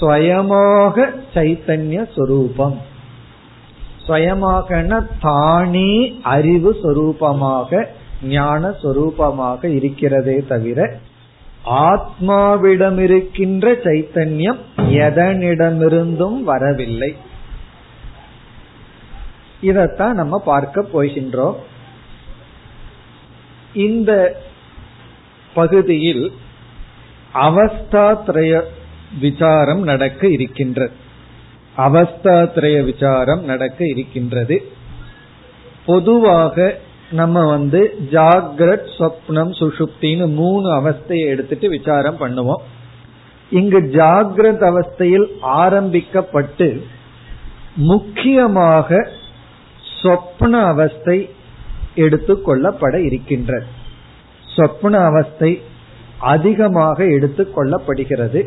[0.01, 2.79] ஸ்வயமாக சைத்தன்ய சொரூபம்.
[4.07, 7.85] ஸ்வயமாக தானே அறிவு சொரூபமாக
[8.23, 10.99] ஞான சொரூபமாக இருக்கிறதே தவிர
[11.65, 17.17] ஆத்மாவிடம் இருக்கின்ற சைத்தன்யம் எதனிடமிருந்தும் வரவில்லை.
[19.63, 21.57] இதத்தான் நம்ம பார்க்க போகின்றோம்.
[23.73, 24.41] இந்த
[25.59, 26.25] பகுதியில்
[27.49, 28.55] அவஸ்தாத்ரய
[29.21, 30.95] விசாரம் நடக்க இருக்கின்றது
[31.77, 34.57] அவஸ்தாத்ரய விசாரம் நடக்க இருக்கின்றது.
[35.87, 36.57] பொதுவாக
[37.11, 42.63] நம்ம வந்து ஜாகிரத் சொப்னம் சுஷுப்தின்னு மூணு அவஸ்தையை எடுத்துட்டு விசாரம் பண்ணுவோம்.
[43.51, 45.27] இங்கு ஜாகிரத் அவஸ்தையில்
[45.59, 46.69] ஆரம்பிக்கப்பட்டு
[47.91, 48.89] முக்கியமாக
[50.03, 51.19] சொப்ன அவஸ்தை
[51.97, 53.76] எடுத்துக்கொள்ளப்பட இருக்கின்றது
[54.57, 55.63] சொப்ன அவஸ்தை
[56.19, 58.41] அதிகமாக எடுத்துக்கொள்ளப்படுகிறது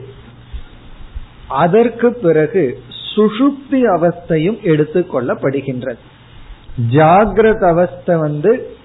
[1.47, 2.63] அதற்கு பிறகு
[3.15, 6.01] சுஷுப்தி அவஸ்தையும் எடுத்துக்கொள்ளப்படுகின்றது
[6.91, 8.77] ஜாகிரத அவஸ்தை வந்து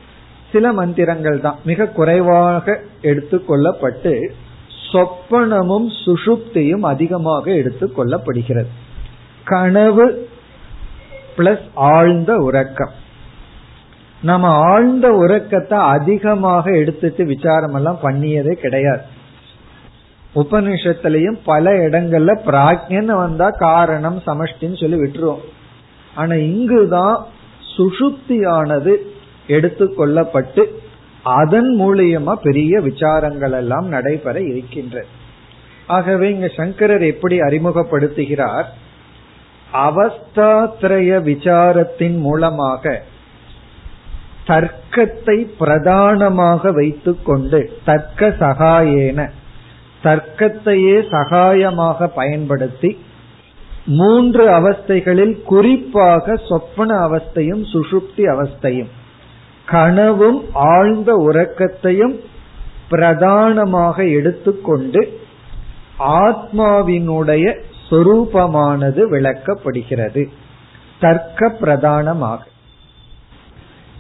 [0.53, 1.59] சில மந்திரங்கள் தான்.
[1.65, 4.13] மிக குறைவாக எடுத்துக்கொள்ளப்பட்டு
[4.93, 8.71] சொப்பனமும் சுஷுப்தியும் அதிகமாக எடுத்துக்கொள்ளப்படுகிறது
[9.45, 10.29] கனவு
[11.37, 12.93] பிளஸ் ஆழ்ந்த உறக்கம்.
[14.29, 19.03] நம்ம ஆழ்ந்த உறக்கத்தை அதிகமாக எடுத்துட்டு விசாரம் எல்லாம் பண்ணியதே கிடையாது.
[20.35, 25.45] உபனிஷத்திலையும் பல இடங்கள்ல பிராக்ஞன்னு வந்தா காரணம் சமஷ்டின்னு சொல்லி விட்டுருவோம்.
[26.15, 27.17] ஆனா இங்குதான்
[27.75, 28.93] சுசுப்தியானது
[29.49, 30.63] எடுத்துக்கொள்ளப்பட்டு
[31.23, 35.07] அதன் மூலியமா பெரிய விசாரங்கள் எல்லாம் நடைபெற இருக்கின்றது
[35.87, 38.69] ஆகவே இங்க சங்கரர் எப்படி அறிமுகப்படுத்துகிறார்
[39.85, 43.03] அவஸ்தாத்திரய விசாரத்தின் மூலமாக
[44.47, 49.31] தர்க்கத்தை பிரதானமாக வைத்துக்கொண்டு தர்க்க சகாயேன.
[50.03, 52.99] தர்க்கத்தையே சகாயமாக பயன்படுத்தி
[53.87, 58.91] மூன்று அவஸ்தைகளில் குறிப்பாக சொப்பன அவஸ்தையும் சுஷுப்தி அவஸ்தையும்
[59.67, 62.21] கனவும் ஆழ்ந்த உறக்கத்தையும்
[62.89, 65.21] பிரதானமாக எடுத்துக்கொண்டு
[65.99, 70.29] ஆத்மாவினுடைய சொரூபமானது விளக்கப்படுகிறது.
[71.01, 72.53] தர்க்க பிரதானமாக.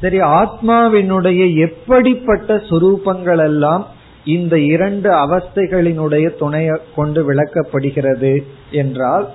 [0.00, 3.86] சரி ஆத்மாவினுடைய எப்படிப்பட்ட சொரூபங்கள் எல்லாம்
[4.24, 9.28] இந்த இரண்டு அவஸ்தைகளினுடைய துணையை கொண்டு விளக்கப்படுகிறது என்றால்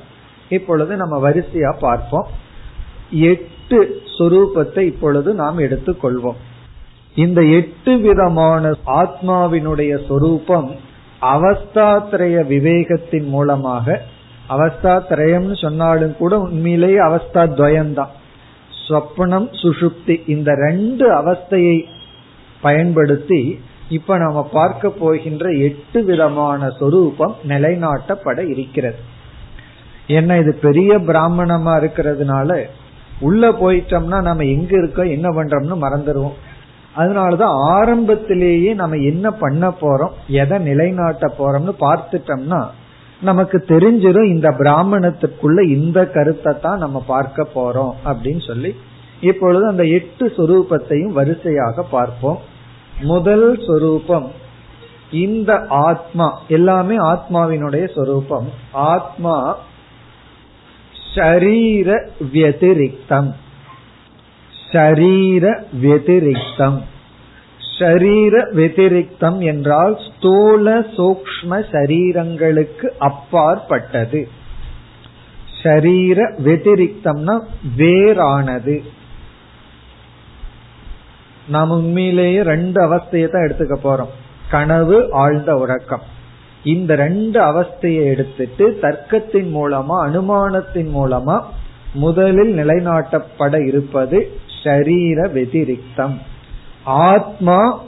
[0.49, 2.27] இப்பொழுது நம்ம வரிசையா பார்ப்போம்.
[3.11, 6.39] எட்டு சொரூபத்தை இப்பொழுது நாம் எடுத்துக்கொள்வோம்.
[7.15, 10.75] இந்த எட்டு விதமான ஆத்மாவினுடைய சொரூபம்
[11.21, 14.01] அவஸ்தாத்திரய விவேகத்தின் மூலமாக
[14.49, 18.13] அவஸ்தாத்திரயம்னு சொன்னாலும் கூட உண்மையிலேயே அவஸ்தா துவயம்தான்
[18.89, 21.85] சொப்பனம் சுஷுப்தி இந்த ரெண்டு அவஸ்தையை
[22.61, 28.99] பயன்படுத்தி இப்ப நாம பார்க்க போகின்ற எட்டு விதமான சொரூபம் நிலைநாட்டப்பட இருக்கிறது.
[30.07, 32.65] என்ன இது பெரிய பிராமணமா இருக்கிறதுனால
[33.19, 36.37] உள்ள போயிட்டோம்னா நம்ம எங்க இருக்கோம் என்ன பண்றோம்னு மறந்துடுவோம்.
[36.97, 42.61] அதனாலதான் ஆரம்பத்திலேயே நம்ம என்ன பண்ண போறோம் எதை நிலைநாட்ட போறோம்னு பார்த்துட்டோம்னா
[43.21, 48.75] நமக்கு தெரிஞ்சிடும் இந்த பிராமணத்துக்குள்ள இந்த கருத்தை தான் நம்ம பார்க்க போறோம் அப்படின்னு சொல்லி
[49.21, 52.39] இப்பொழுது அந்த எட்டு சொரூபத்தையும் வரிசையாக பார்ப்போம்.
[53.01, 54.27] முதல் சொரூபம்
[55.11, 58.49] இந்த ஆத்மா எல்லாமே ஆத்மாவினுடைய சொரூபம்.
[58.71, 59.57] ஆத்மா
[61.15, 61.89] ஷரீர
[62.33, 63.29] வியதிரிக்தம்
[64.71, 65.45] ஷரீர
[65.81, 66.79] வியதிரிக்தம்
[67.79, 74.27] ஷரீர வெதிரிக்தம் என்றால் ஸ்தூல சூக்ம சரீரங்களுக்கு அப்பாற்பட்டது.
[75.63, 77.39] ஷரீர வெதிரிக்தம்னா
[77.77, 78.83] வேறானது.
[81.47, 84.13] நாம் உண்மையிலேயே ரெண்டு அவஸ்தையை தான் எடுத்துக்க போறோம்.
[84.49, 86.01] கனவு ஆழ்ந்த உறக்கம்.
[86.63, 91.41] இந்த ரெண்டு அவஸ்தையை எடுத்துட்டு தர்க்கத்தின் மூலமா அனுமானத்தின் மூலமா
[91.93, 96.17] முதலில் நிலைநாட்டப்பட இருப்பது ஷரீர வெதிரிக்தம்.
[96.89, 97.83] ஆத்மா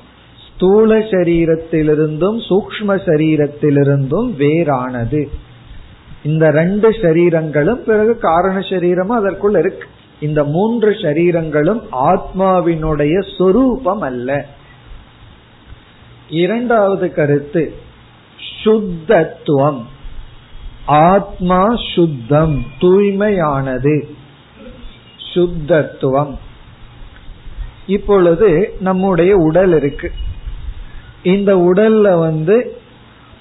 [0.49, 5.27] ஸ்தூல சரீரத்திலிருந்தும் சூக்ம சரீரத்திலிருந்தும் வேறானது.
[6.23, 9.87] இந்த ரெண்டு சரீரங்களும் பிறகு காரண சரீரமும் அதற்குள் இருக்கு.
[10.19, 14.45] இந்த மூன்று சரீரங்களும் ஆத்மாவினுடைய சொரூபம் அல்ல
[16.29, 17.73] இரண்டாவது கருத்து
[18.63, 19.85] சுத்தத்துவம்.
[20.85, 24.03] ஆத்மா சுத்தம் தூய்மையானது.
[25.33, 26.49] சுத்தத்துவம்.
[27.91, 30.11] இப்பொழுது நம்முடைய உடல் இருக்கு.
[31.23, 32.75] இந்த உடல்ல வந்து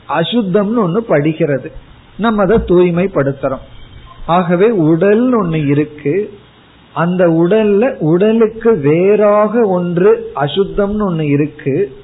[0.09, 1.73] அசுத்தம்னு ஒண்ணு படிக்கிறது.
[2.17, 3.65] நம்ம அதை தூய்மைப்படுத்துறோம்.
[4.27, 6.39] ஆகவே உடல் ஒண்ணு இருக்கு.
[6.95, 11.97] அந்த உடல்ல உடலுக்கு வேறாக ஒன்று அசுத்தம்னு ஒண்ணு இருக்கு.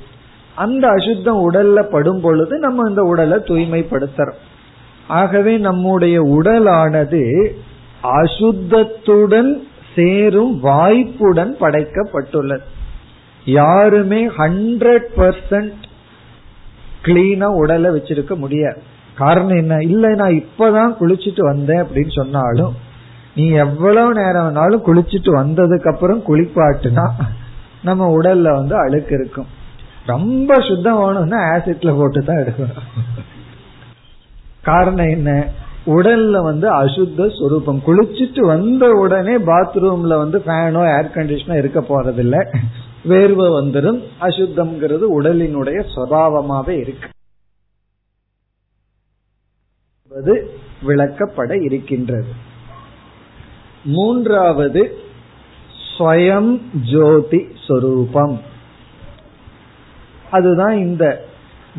[0.54, 4.40] அந்த அசுத்தம் உடல்ல படும் பொழுது நம்ம இந்த உடலை தூய்மைப்படுத்துறோம்.
[5.08, 7.50] ஆகவே நம்முடைய உடலானது
[8.02, 12.66] அசுத்தத்துடன் சேரும் வாய்ப்புடன் படைக்கப்பட்டுள்ளது.
[13.44, 15.82] யாருமே ஹண்ட்ரட் பர்சன்ட்
[17.02, 18.82] கிளீனா உடலை வச்சிருக்க முடியாது.
[19.14, 19.74] காரணம் என்ன?
[19.80, 22.74] இல்ல நான் இப்பதான் குளிச்சுட்டு வந்தேன் அப்படின்னு சொன்னாலும்
[23.34, 27.06] நீ எவ்வளவு நேரம் வேணாலும் குளிச்சுட்டு வந்ததுக்கு அப்புறம் குளிப்பாட்டுனா
[27.82, 29.46] நம்ம உடல்ல வந்து அழுக்கு இருக்கும்.
[30.06, 32.86] ரொம்ப சுத்தம் வேணும்னா ஆசிட்ல போட்டு தான் எடுக்கணும்.
[34.62, 35.48] காரணம் என்ன?
[35.86, 37.80] உடல்ல வந்து அசுத்த சுரூபம்.
[37.86, 42.56] குளிச்சுட்டு வந்த உடனே பாத்ரூம்ல வந்து ஃபேனோ ஏர் கண்டிஷனோ இருக்க போறதில்ல.
[43.08, 47.08] வேர்வை வந்துடும் அசுத்தம்ங்கிறது உடலினுடைய சுவாவமாவே இருக்கு.
[50.82, 52.32] விளக்கப்பட இருக்கின்றது.
[53.84, 54.98] மூன்றாவது
[55.98, 56.60] ஸ்வயம்
[56.92, 58.40] ஜோதி சொரூபம்.
[60.30, 61.24] அதுதான் இந்த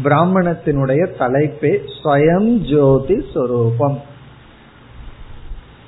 [0.03, 3.99] பிராமணத்தினுடைய தலைப்பே ஸ்வயம் ஜோதி சொரூபம்.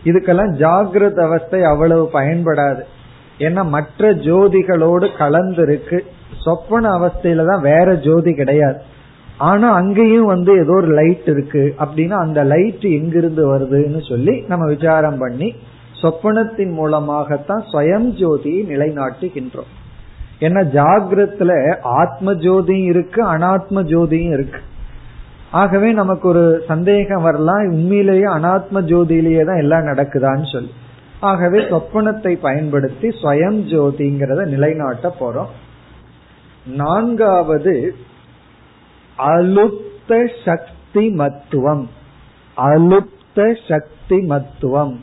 [0.04, 2.84] இதுக்கெல்லாம் ஜாகிரத அவஸ்தை அவ்வளவு பயன்படாது.
[3.40, 6.06] ஏன்னா மற்ற ஜோதிகளோடு கலந்து இருக்கு
[6.46, 8.80] சொப்பன அவஸ்தையில தான் வேற ஜோதி கிடையாது.
[9.38, 15.18] ஆனா அங்கேயும் வந்து ஏதோ ஒரு லைட் இருக்கு அப்படின்னா அந்த லைட் எங்கிருந்து வருதுன்னு சொல்லி நம்ம விசாரம்
[15.18, 15.56] பண்ணி
[16.02, 19.72] சொப்பனத்தின் மூலமாகத்தான் ஸ்வயம் ஜோதியை நிலைநாட்டுகின்றோம்.
[20.40, 24.60] ஏன்னா ஜாகிரத்துல ஆத்ம ஜோதியும் இருக்கு அனாத்ம ஜோதியும் இருக்கு.
[25.52, 30.74] ஆகவே நமக்கு ஒரு சந்தேகம் வரலாம் உண்மையிலேயே அனாத்ம ஜோதியிலேயே தான் எல்லாம் நடக்குதான்னு சொல்லி.
[31.20, 35.52] ஆகவே சொப்பனத்தை பயன்படுத்தி ஸ்வயம் ஜோதிங்கிறத நிலைநாட்ட போறோம்.
[36.68, 37.96] நான்காவது
[39.18, 40.12] அலுப்த
[40.46, 41.90] சக்தி மத்துவம்
[42.58, 45.00] அலுப்த சக்தி மத்துவம்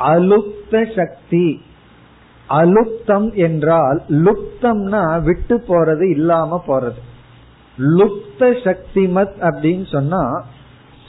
[0.00, 1.46] அலுப்த சக்தி.
[2.50, 7.00] அலுப்தம் என்றால் லுப்தம்னா விட்டு போறது இல்லாம போறது.
[7.78, 10.44] லுப்த சக்திமத் அப்படின்னு சொன்னா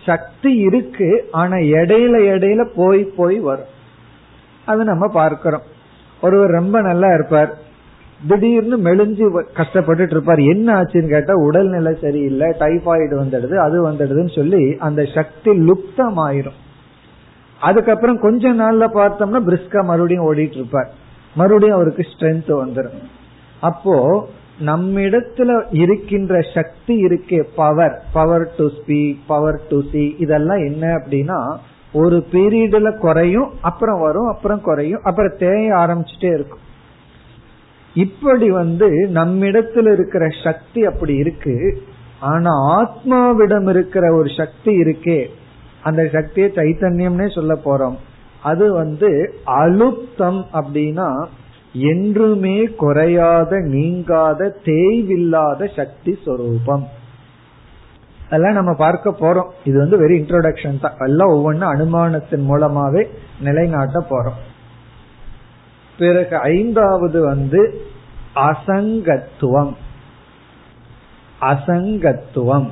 [0.05, 3.71] சக்தி இருக்கு ஆனா இடையில இடையில போய் போய் வரும்.
[4.65, 5.61] அது நம்ம பார்க்கிறோம்.
[6.21, 7.57] ஒருவர் ரொம்ப நல்லா இருப்பார்.
[8.27, 10.39] திடீர்னு மெலிஞ்சு கஷ்டப்பட்டுட்டு இருப்பார்.
[10.39, 16.57] என்ன ஆச்சுன்னு கேட்டா உடல்நிலை சரியில்லை டைபாய்டு வந்துடுது அது வந்துடுதுன்னு சொல்லி அந்த சக்தி லுப்தம் ஆயிரும்
[17.59, 21.05] அதுக்கப்புறம் கொஞ்ச நாள்ல பார்த்தோம்னா பிரிஸ்கா மறுபடியும் ஓடிட்டு இருப்பார்.
[21.37, 23.01] மறுபடியும் அவருக்கு ஸ்ட்ரென்த் வந்துடும்
[23.61, 23.95] அப்போ
[24.65, 31.39] நம்மிடத்துல இருக்கின்ற சக்தி இருக்கே power power to speak power to see இதெல்லாம் என்ன அப்படின்னா
[31.93, 36.65] ஒரு பீரியட்ல குறையும் அப்புறம் வரும் அப்புறம் குறையும் அப்புறம் தேய ஆரம்பிச்சுட்டே இருக்கும்.
[37.93, 41.81] இப்படி வந்து நம்மிடத்தில் இருக்கிற சக்தி அப்படி இருக்கு.
[42.19, 45.25] ஆனா ஆத்மாவிடம் இருக்கிற ஒரு சக்தி இருக்கே.
[45.83, 47.95] அந்த சக்தியை சைத்தன்யம்னே சொல்ல போறோம்.
[48.47, 49.09] அது வந்து
[49.43, 51.09] அழுத்தம் அப்படின்னா
[51.73, 56.85] என்றுமே குறையாத நீங்காத தேய்வில்லாத சக்தி சொரூபம்.
[58.25, 59.49] அதெல்லாம் நம்ம பார்க்க போறோம்.
[59.67, 60.97] இது வந்து வெறும் இன்ட்ரோடக்ஷன் தான்.
[60.97, 63.03] எல்லாம் ஒவ்வொன்றும் அனுமானத்தின் மூலமாவே
[63.39, 64.39] நிலைநாட்ட போறோம்.
[65.97, 67.61] பிறகு ஐந்தாவது வந்து
[68.35, 69.73] அசங்கத்துவம்.
[71.41, 72.69] அசங்கத்துவம்.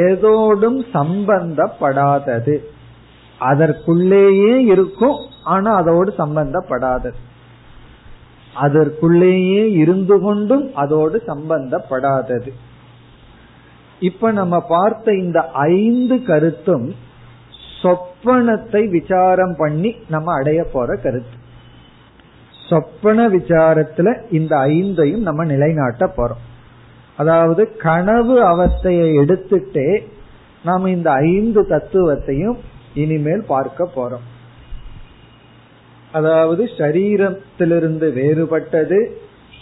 [0.00, 2.56] ஏதோடும் சம்பந்தப்படாதது.
[3.40, 7.18] அதற்குள்ளேயே இருக்கும் ஆனா அதோடு சம்பந்தப்படாதது
[8.54, 12.50] அதற்குள்ளேயே இருந்து கொண்டும் அதோடு சம்பந்தப்படாதது.
[14.00, 16.94] இப்ப நம்ம பார்த்த இந்த ஐந்து கருத்தும்
[17.82, 21.36] சொப்பனத்தை விசாரம் பண்ணி நம்ம அடைய போற கருத்து.
[22.68, 26.42] சொப்பன விசாரத்துல இந்த ஐந்தையும் நம்ம நிலைநாட்ட போறோம்.
[27.16, 29.88] அதாவது கனவு அவஸ்தையை எடுத்துட்டே
[30.64, 32.58] நாம இந்த ஐந்து தத்துவத்தையும்
[32.94, 34.26] இனிமேல் பார்க்க போறோம்.
[36.12, 39.10] அதாவது சரீரத்திலிருந்து வேறுபட்டது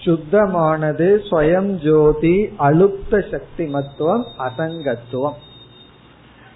[0.05, 5.35] சுத்தமானது ஸ்வயம் ஜோதி அழுத்த சக்தி மத்துவம் அசங்கத்துவம்.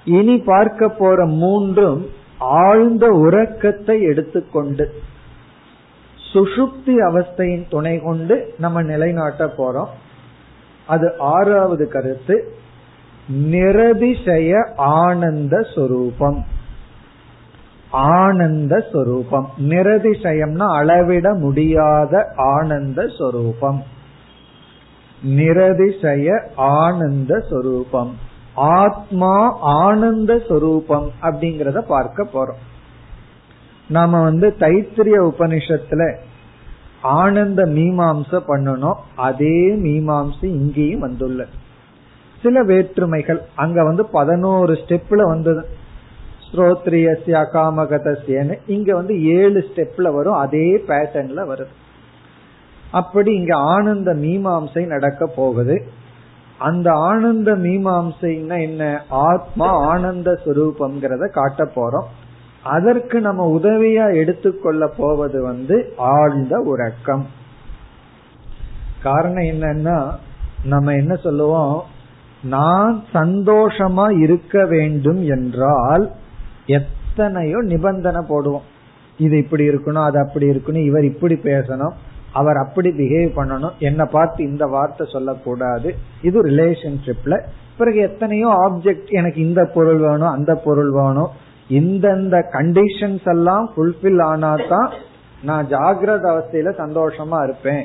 [0.04, 2.06] இனி பார்க்க போற மூன்றும்
[2.38, 4.86] ஆழ்ந்த உறக்கத்தை எடுத்துக்கொண்டு
[6.32, 9.88] சுஷுப்தி அவஸ்தையின் துணை கொண்டு நம்ம நிலைநாட்ட போறோம்.
[10.86, 12.54] அது ஆறாவது கருத்து
[13.28, 16.44] நிரதிசய ஆனந்த சொரூபம்.
[17.92, 19.50] ஆனந்த சொரூபம்.
[19.58, 23.82] நிரதிசயம்னா அளவிட முடியாத ஆனந்த சொரூபம்.
[25.26, 28.16] நிரதிசய ஆனந்த சொரூபம்.
[28.54, 32.60] ஆத்மா ஆனந்த சொரூபம் அப்படிங்கறத பார்க்க போறோம்.
[33.88, 36.16] நாம வந்து தைத்திரிய உபனிஷத்துல
[37.02, 38.96] ஆனந்த மீமாம்ச பண்ணணும்.
[39.16, 41.46] அதே மீமாம்ச இங்கேயும் வந்துள்ள
[42.42, 45.80] சில வேற்றுமைகள் அங்க வந்து பதினோரு ஸ்டெப்ல வந்தது.
[46.52, 50.34] ஸ்ரோத்ரியஸ்ய அகாமகதஸ்யன்னு இங்க வந்து ஏழு ஸ்டெப்ல வரும்.
[50.34, 51.72] அதே பேட்டர்ன்ல வருது.
[52.90, 55.88] அப்படி இங்க ஆனந்த மீமாம்சை நடக்க போகுது.
[56.58, 59.02] அந்த ஆனந்த மீமாம்சைன்னா என்ன?
[59.08, 62.06] ஆத்மா ஆனந்த சுரூபம்ங்கிறத காட்ட போறோம்.
[62.62, 67.26] அதற்கு நம்ம உதவியா எடுத்துக்கொள்ள போவது வந்து ஆழ்ந்த உறக்கம்.
[69.02, 70.10] காரணம் என்னன்னா
[70.64, 71.84] நம்ம என்ன சொல்லுவோம்?
[72.42, 76.12] நான் சந்தோஷமா இருக்க வேண்டும் என்றால்
[76.78, 78.66] எத்தனையோ நிபந்தனை போடுவோம்.
[79.18, 81.94] இது இப்படி இருக்கணும் அது அப்படி இருக்கணும் இவர் இப்படி பேசணும்
[82.40, 85.88] அவர் அப்படி பிஹேவ் பண்ணணும் என்ன பார்த்து இந்த வார்த்தை சொல்லக்கூடாது.
[86.28, 87.36] இது ரிலேஷன்ஷிப்ல
[87.78, 91.30] பிறகு எத்தனையோ ஆப்ஜெக்ட் எனக்கு இந்த பொருள் வேணும் அந்த பொருள் வேணும்.
[91.80, 94.88] இந்தந்த கண்டிஷன்ஸ் எல்லாம் ஃபுல்ஃபில் ஆனாதான்
[95.48, 97.84] நான் ஜாகிரத அவஸ்தையில சந்தோஷமா இருப்பேன்.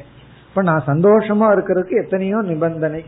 [0.50, 3.02] இப்ப நான் சந்தோஷமா இருக்கிறதுக்கு எத்தனையோ நிபந்தனை.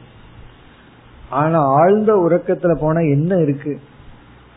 [1.42, 3.74] ஆனா ஆழ்ந்த உறக்கத்துல போனா என்ன இருக்கு?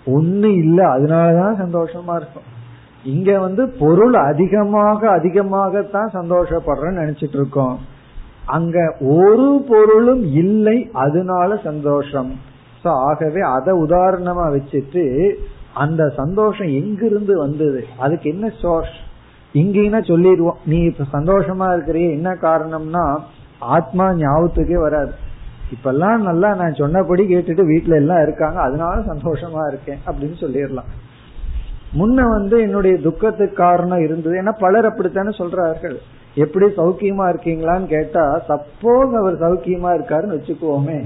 [0.07, 0.99] ஒண்ணு இல்ல.
[0.99, 2.51] அதனாலதான் சந்தோஷமா இருக்கும்.
[3.05, 7.79] இங்க வந்து பொருள் அதிகமாக அதிகமாகத்தான் சந்தோஷப்படுறேன்னு நினைச்சிட்டு இருக்கோம்.
[8.47, 12.51] அங்க ஒரு பொருளும் இல்லை அதனால சந்தோஷம்.
[12.83, 15.35] ஆகவே அதை உதாரணமா வச்சுட்டு
[15.75, 17.85] அந்த சந்தோஷம் எங்கிருந்து வந்தது?
[17.99, 18.97] அதுக்கு என்ன சோர்ஸ்
[19.55, 20.57] இங்கன்னா சொல்லிடுவோம்.
[20.67, 23.19] நீ இப்ப சந்தோஷமா இருக்கிறிய என்ன காரணம்னா
[23.59, 25.13] ஆத்மா ஞாபகத்துக்கே வராது.
[25.73, 28.61] இப்பெல்லாம் நல்லா நான் சொன்னபடி கேட்டுட்டு வீட்டுல எல்லாம் இருக்காங்க.
[28.61, 30.91] அதனால சந்தோஷமா இருக்கேன் அப்படின்னு சொல்லிடலாம்.
[31.99, 34.43] முன்ன வந்து என்னுடைய துக்கத்துக்கு காரணம் இருந்தது.
[34.43, 35.97] ஏன்னா பலர் அப்படித்தானே சொல்றார்கள்.
[36.35, 41.05] எப்படி சௌக்கியமா இருக்கீங்களான்னு கேட்டா சப்போஸ் அவர் சௌக்கியமா இருக்காருன்னு வச்சுக்குவோமே.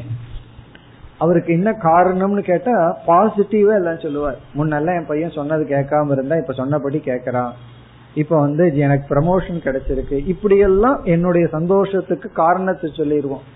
[1.18, 4.38] அவருக்கு என்ன காரணம்னு கேட்டா பாசிட்டிவா எல்லாம் சொல்லுவார்.
[4.56, 7.50] முன்னெல்லாம் என் பையன் சொன்னது கேட்காம இருந்தா இப்ப சொன்னபடி கேக்குறான்
[8.14, 10.26] இப்ப வந்து எனக்கு ப்ரமோஷன் கிடைச்சிருக்கு.
[10.26, 13.54] இப்படியெல்லாம் என்னுடைய சந்தோஷத்துக்கு காரணத்தை சொல்லிடுவோம்.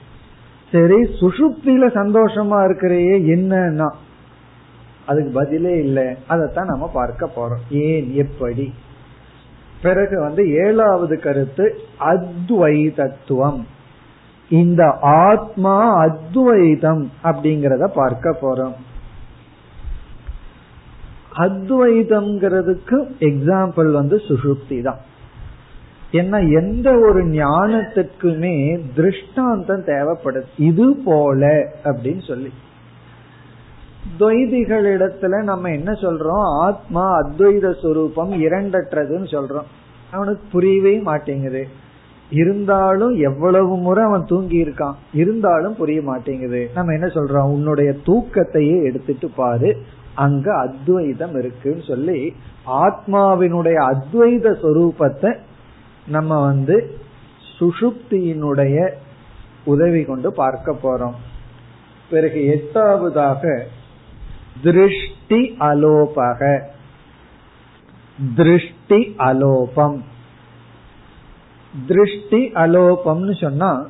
[0.72, 3.94] சரி சுசுப்தியில சந்தோஷமா இருக்கிறையே என்னன்னா?
[5.06, 6.14] அதுக்கு பதிலே இல்லை.
[6.26, 7.74] அதைத்தான் நம்ம பார்க்க போறோம்.
[7.74, 8.74] ஏன் எப்படி?
[9.82, 13.64] பிறகு வந்து ஏழாவது கருத்து அத்வைதத்துவம்.
[14.50, 18.74] இந்த ஆத்மா அத்வைதம் அப்படிங்கறத பார்க்க போறோம்.
[21.36, 24.98] அத்வைதம்ங்கிறதுக்கு எக்ஸாம்பிள் வந்து சுசுப்தி தான்.
[26.12, 30.42] ஏன்னா எந்த ஒரு ஞானத்துக்குமே திருஷ்டாந்தம் தேவைப்படுது.
[30.56, 32.50] இது போல அப்படின்னு சொல்லி.
[34.18, 36.62] துவைதிகளிடத்துல நம்ம என்ன சொல்றோம்?
[36.62, 39.68] ஆத்மா அத்வைத சுரூபம் இரண்டற்றதுன்னு சொல்றோம்.
[40.10, 41.66] அவனுக்கு புரியவே மாட்டேங்குது.
[42.30, 46.70] இருந்தாலும் எவ்வளவு முறை அவன் தூங்கி இருக்கான் இருந்தாலும் புரிய மாட்டேங்குது.
[46.74, 47.50] நம்ம என்ன சொல்றோம்?
[47.50, 49.76] உன்னுடைய தூக்கத்தையே எடுத்துட்டு பாரு.
[50.14, 52.34] அங்க அத்வைதம் இருக்குன்னு சொல்லி
[52.66, 55.36] ஆத்மாவினுடைய அத்வைத சொரூபத்தை
[56.06, 56.98] நம்ம வந்து
[57.58, 58.90] சுஷுப்தியினுடைய
[59.64, 61.14] உதவி கொண்டு பார்க்க போறோம்.
[62.10, 63.62] பிறகு எட்டாவதாக
[64.62, 66.62] திருஷ்டி அலோபக.
[68.36, 70.04] திருஷ்டி அலோபம்.
[71.86, 73.88] திருஷ்டி அலோபம்னு சொன்னா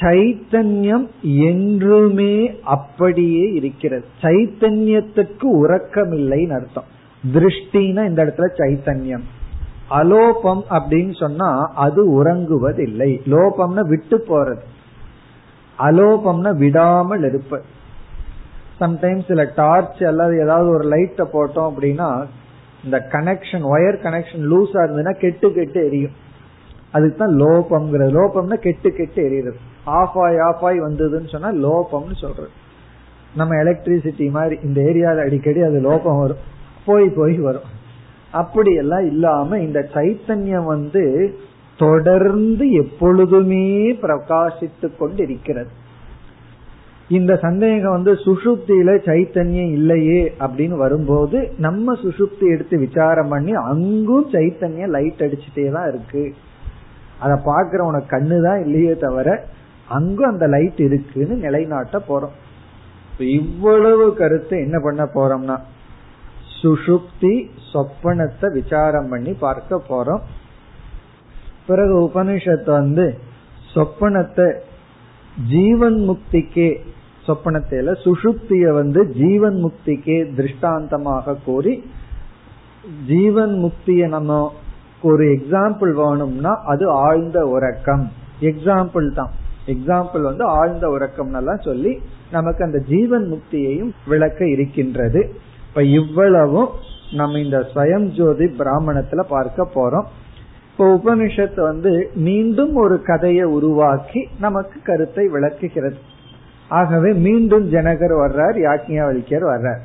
[0.00, 4.04] சைத்தன்யம் என்றுமே அப்படியே இருக்கிறது.
[4.22, 6.84] சைத்தன்யத்துக்கு உறக்கமில்லைன்னு அர்த்தம்.
[7.32, 9.22] திருஷ்டினா இந்த இடத்துல சைத்தன்யம்.
[9.90, 13.20] அலோபம் அப்படின்னு சொன்னா அது உறங்குவதில்லை.
[13.30, 14.60] லோபம்னா விட்டு போறது.
[15.78, 17.64] அலோபம்னா விடாமல் இருப்பது.
[18.80, 22.24] சம்டைம்ஸ் சில டார்ச் அல்லது ஏதாவது ஒரு லைட்டை போட்டோம் அப்படின்னா
[22.84, 26.10] இந்த கனெக்ஷன் ஒயர் கனெக்ஷன் லூஸா இருந்ததுன்னா கெட்டு கெட்டு எரியும்.
[26.92, 28.10] அதுக்கு தான் லோபம்ங்கிறது.
[28.10, 29.52] லோபம்னா கெட்டு கெட்டு எரியுது
[29.84, 32.48] ஆஃப் ஆய் ஆஃப் ஆய் வந்ததுன்னு சொன்னா லோபம்னு சொல்றது.
[33.36, 36.36] நம்ம எலக்ட்ரிசிட்டி மாதிரி இந்த ஏரியாவில் அடிக்கடி அது லோபம் வரும்.
[36.84, 37.73] போய் போய் வரும்.
[38.34, 41.04] அப்படி எல்லாம் இல்லாம இந்த சைத்தன்யம் வந்து
[41.78, 43.64] தொடர்ந்து எப்பொழுதுமே
[44.02, 45.72] பிரகாசித்து கொண்டிருக்கிறது.
[47.08, 54.94] இந்த சந்தேகம் வந்து சுசுப்தியில சைத்தன்யம் இல்லையே அப்படின்னு வரும்போது நம்ம சுசுப்தி எடுத்து விசாரம் பண்ணி அங்கும் சைத்தன்யம்
[54.96, 56.24] லைட் அடிச்சுட்டே தான் இருக்கு.
[57.20, 59.28] அதை பாக்குறவன கண்ணுதான் இல்லையே தவிர
[59.88, 62.34] அங்கும் அந்த லைட் இருக்குன்னு நிலைநாட்ட போறோம்.
[63.38, 65.56] இவ்வளவு கருத்து என்ன பண்ண போறோம்னா
[66.60, 67.34] சுஷுப்தி
[67.72, 70.22] சொப்பனத்தை விசாரம் பண்ணி பார்க்க போறோம்.
[71.66, 73.06] பிறகு உபனிஷத்து வந்து
[73.74, 74.48] சொப்பனத்தை
[75.48, 76.70] ஜீவன் முக்திக்கே
[77.26, 81.74] சொப்பனத்தில சுஷுப்திய வந்து ஜீவன் முக்திக்கே திருஷ்டாந்தமாக கூறி
[83.06, 84.52] ஜீவன் முக்திய நம்ம
[85.02, 88.04] ஒரு எக்ஸாம்பிள் வேணும்னா அது ஆழ்ந்த உறக்கம்.
[88.40, 89.32] எக்ஸாம்பிள் தான்.
[89.66, 91.92] எக்ஸாம்பிள் வந்து ஆழ்ந்த உறக்கம் எல்லாம் சொல்லி
[92.30, 95.22] நமக்கு அந்த ஜீவன் முக்தியையும் விளக்க இருக்கின்றது.
[95.74, 96.68] இப்ப இவ்வளவும்
[97.12, 100.04] நம்ம இந்த ஸ்வயம் ஜோதி பிராமணத்துல பார்க்க போறோம்.
[100.70, 105.96] இப்ப உபனிஷத்து வந்து மீண்டும் ஒரு கதையை உருவாக்கி நமக்கு கருத்தை விளக்குகிறது.
[106.68, 109.82] ஆகவே மீண்டும் ஜனகர் வர்றார் யாக்கியாவல்யர் வர்றார்.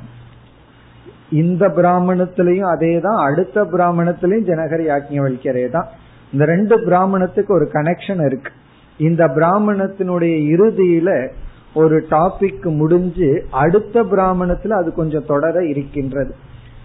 [1.30, 5.88] இந்த பிராமணத்திலையும் அதே தான் அடுத்த பிராமணத்திலையும் ஜனகர் யாக்கியவல்யரே தான்.
[6.34, 8.52] இந்த ரெண்டு பிராமணத்துக்கு ஒரு கனெக்ஷன் இருக்கு.
[8.98, 11.30] இந்த பிராமணத்தினுடைய இறுதியில
[11.74, 16.36] ஒரு டாபிக் முடிஞ்சு அடுத்த பிராமணத்துல அது கொஞ்சம் தொடர இருக்கின்றது.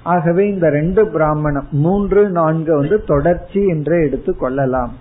[0.03, 4.93] ஆகவே இந்த ரெண்டு பிராமணம் மூன்று நான்கு வந்து தொடர்ச்சி என்றே எடுத்து கொள்ளலாம்.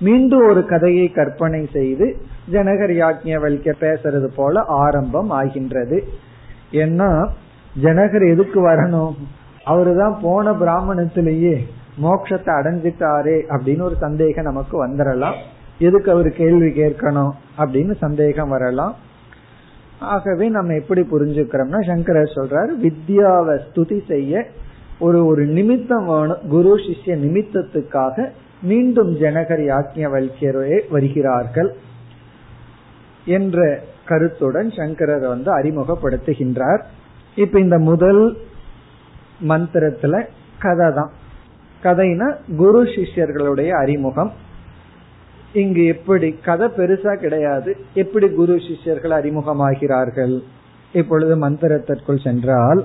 [0.00, 2.16] மீண்டும் ஒரு கதையை கற்பனை செய்து
[2.52, 6.04] ஜனகர் யாக்ஞவல்க பேசுறது போல ஆரம்பம் ஆகின்றது.
[6.72, 7.28] ஏன்னா
[7.82, 9.14] ஜனகர் எதுக்கு வரணும்?
[9.66, 11.58] அவருதான் போன பிராமணத்திலேயே
[12.02, 15.34] மோட்சத்தை அடைஞ்சிட்டாரே அப்படின்னு ஒரு சந்தேகம் நமக்கு வந்துடலாம்
[15.78, 18.94] எதுக்கு அவர் கேள்வி கேட்கணும் அப்படின்னு சந்தேகம் வரலாம்.
[20.02, 24.46] ஆகவே நம்ம எப்படி புரிஞ்சுக்கிறோம்னா சங்கரர் சொல்றாரு வித்யாவை ஸ்துதி செய்ய
[24.98, 28.28] ஒரு ஒரு நிமித்தம் வேணும் குரு சிஷ்ய நிமித்தத்துக்காக
[28.62, 31.72] மீண்டும் ஜனகர் யாக்கிய வல்கியரே வருகிறார்கள்
[33.24, 36.82] என்ற கருத்துடன் சங்கரர் வந்து அறிமுகப்படுத்துகின்றார்.
[37.34, 38.36] இப்ப இந்த முதல்
[39.48, 40.26] மந்திரத்துல
[40.58, 41.12] கதை தான்.
[41.82, 44.32] கதைனா குரு சிஷ்யர்களுடைய அறிமுகம்.
[45.52, 47.76] இங்கு எப்படி கதை பெருசா கிடையாது.
[47.94, 50.42] எப்படி குரு சிஷ்யர்கள் அறிமுகமாகிறார்கள்.
[50.92, 52.84] இப்பொழுது மந்திரத்திற்குள் சென்றால்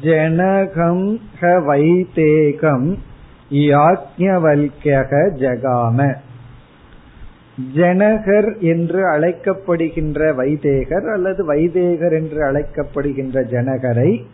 [0.00, 2.98] ஜனகம் ஹ வைதேகம்
[3.50, 6.14] யாக்ஞவல்யக ஜகாம.
[7.74, 14.24] ஜனகர் என்று அழைக்கப்படுகின்ற வைதேகர் அல்லது வைதேகர் என்று அழைக்கப்படுகின்ற ஜனகரை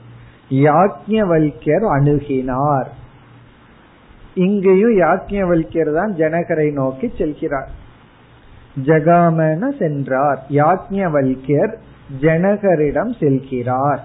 [0.50, 2.86] யாக்ஞவல்யர் அணுகினார்.
[4.34, 7.68] இங்கேயும் யாக்ஞவல்யர் தான் ஜனகரை நோக்கி செல்கிறார்.
[8.84, 10.40] ஜகாமன சென்றார்.
[10.48, 11.74] யாக்ஞவல்யர்
[12.20, 14.00] ஜனகரிடம் செல்கிறார்.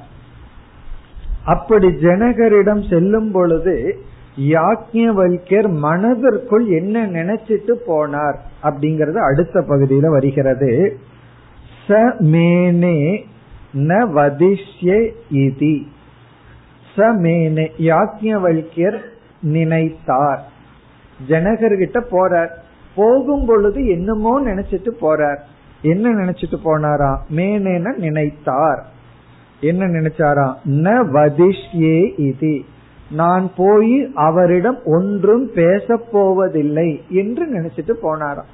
[1.45, 4.05] அப்படி ஜனகரிடம் செல்லும் பொழுது
[4.37, 10.99] யாக்ஞவல்யர் மனதிற்குள் என்ன நினைச்சிட்டு போனார் அப்படிங்கறது அடுத்த பகுதியில வருகிறது.
[11.87, 13.23] ச மேனே
[13.73, 15.85] ந வதிஷ்ய இதி.
[16.95, 19.11] ச மேனே யாக்ஞவல்யர்
[19.43, 20.39] நினைத்தார்.
[21.27, 22.49] ஜனகர்கிட்ட போறார்.
[22.95, 25.37] போகும் பொழுது என்னமோ நினைச்சிட்டு போறார்.
[25.81, 27.17] என்ன நினைச்சிட்டு போனாரா?
[27.35, 28.83] மேனேன நினைத்தார்.
[29.59, 30.53] என்ன நினைச்சாரா?
[30.65, 32.63] ந வதிஷ்யே இது.
[33.11, 38.51] நான் போய் அவரிடம் ஒன்றும் பேச போவதில்லை என்று நினைச்சிட்டு போனாராம்.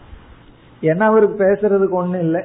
[0.81, 2.41] ஏன்னா அவருக்கு பேசுறதுக்கு ஒண்ணு இல்லை.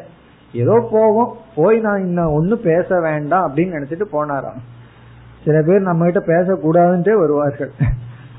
[0.52, 1.36] ஏதோ போவோம்.
[1.54, 4.60] போய் நான் இன்னும் ஒன்னும் பேச வேண்டாம் அப்படின்னு நினைச்சிட்டு போனாராம்.
[5.44, 7.70] சில பேர் நம்ம கிட்ட பேசக்கூடாதுன்றே வருவார்கள்.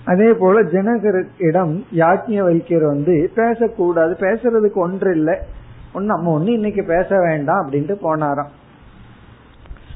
[0.06, 5.38] அதே போல ஜனகரிடம் யாக்கிய வைக்கியர் வந்து பேசக்கூடாது பேசுறதுக்கு ஒன்று இல்லை.
[5.94, 8.52] ஒன்னு நம்ம ஒண்ணு இன்னைக்கு பேச வேண்டாம் அப்படின்ட்டு போனாராம்.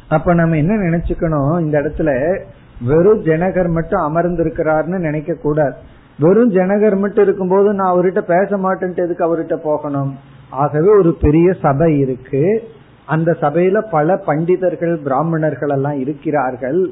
[0.10, 1.60] அப்ப நம்ம என்ன நினைச்சுக்கணும்?
[1.60, 2.39] இந்த இடத்துல
[2.86, 5.74] வெறும் ஜனகர் மட்டும் அமர்ந்திருக்கிறார்னு நினைக்க கூடாது.
[6.20, 10.16] வெறும் ஜனகர் மட்டும் இருக்கும்போது நான் அவர்கிட்ட பேச மாட்டேன்ட்டு எதுக்கு அவர்கிட்ட போகணும்?
[10.49, 12.64] ஆகவே ஒரு பெரிய சபை இருக்கு.
[13.05, 16.89] அந்த சபையில பல பண்டிதர்கள் பிராமணர்கள் எல்லாம் இருக்கிறார்கள்.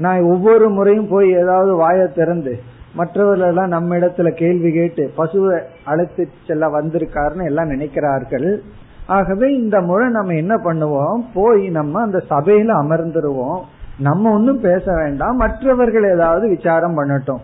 [0.00, 2.58] நான் ஒவ்வொரு முறையும் போய் ஏதாவது வாய திறந்து
[2.94, 8.58] மற்றவர்களெல்லாம் நம்ம இடத்துல கேள்வி கேட்டு பசுவை அழைத்து செல்ல வந்திருக்காருன்னு எல்லாம் நினைக்கிறார்கள்.
[9.06, 11.24] ஆகவே இந்த முறை நம்ம என்ன பண்ணுவோம்?
[11.34, 13.60] போய் நம்ம அந்த சபையில அமர்ந்துருவோம்.
[13.98, 15.36] நம்ம ஒன்னும் பேச வேண்டாம்.
[15.36, 17.40] மற்றவர்கள் ஏதாவது விசாரம் பண்ணட்டும்.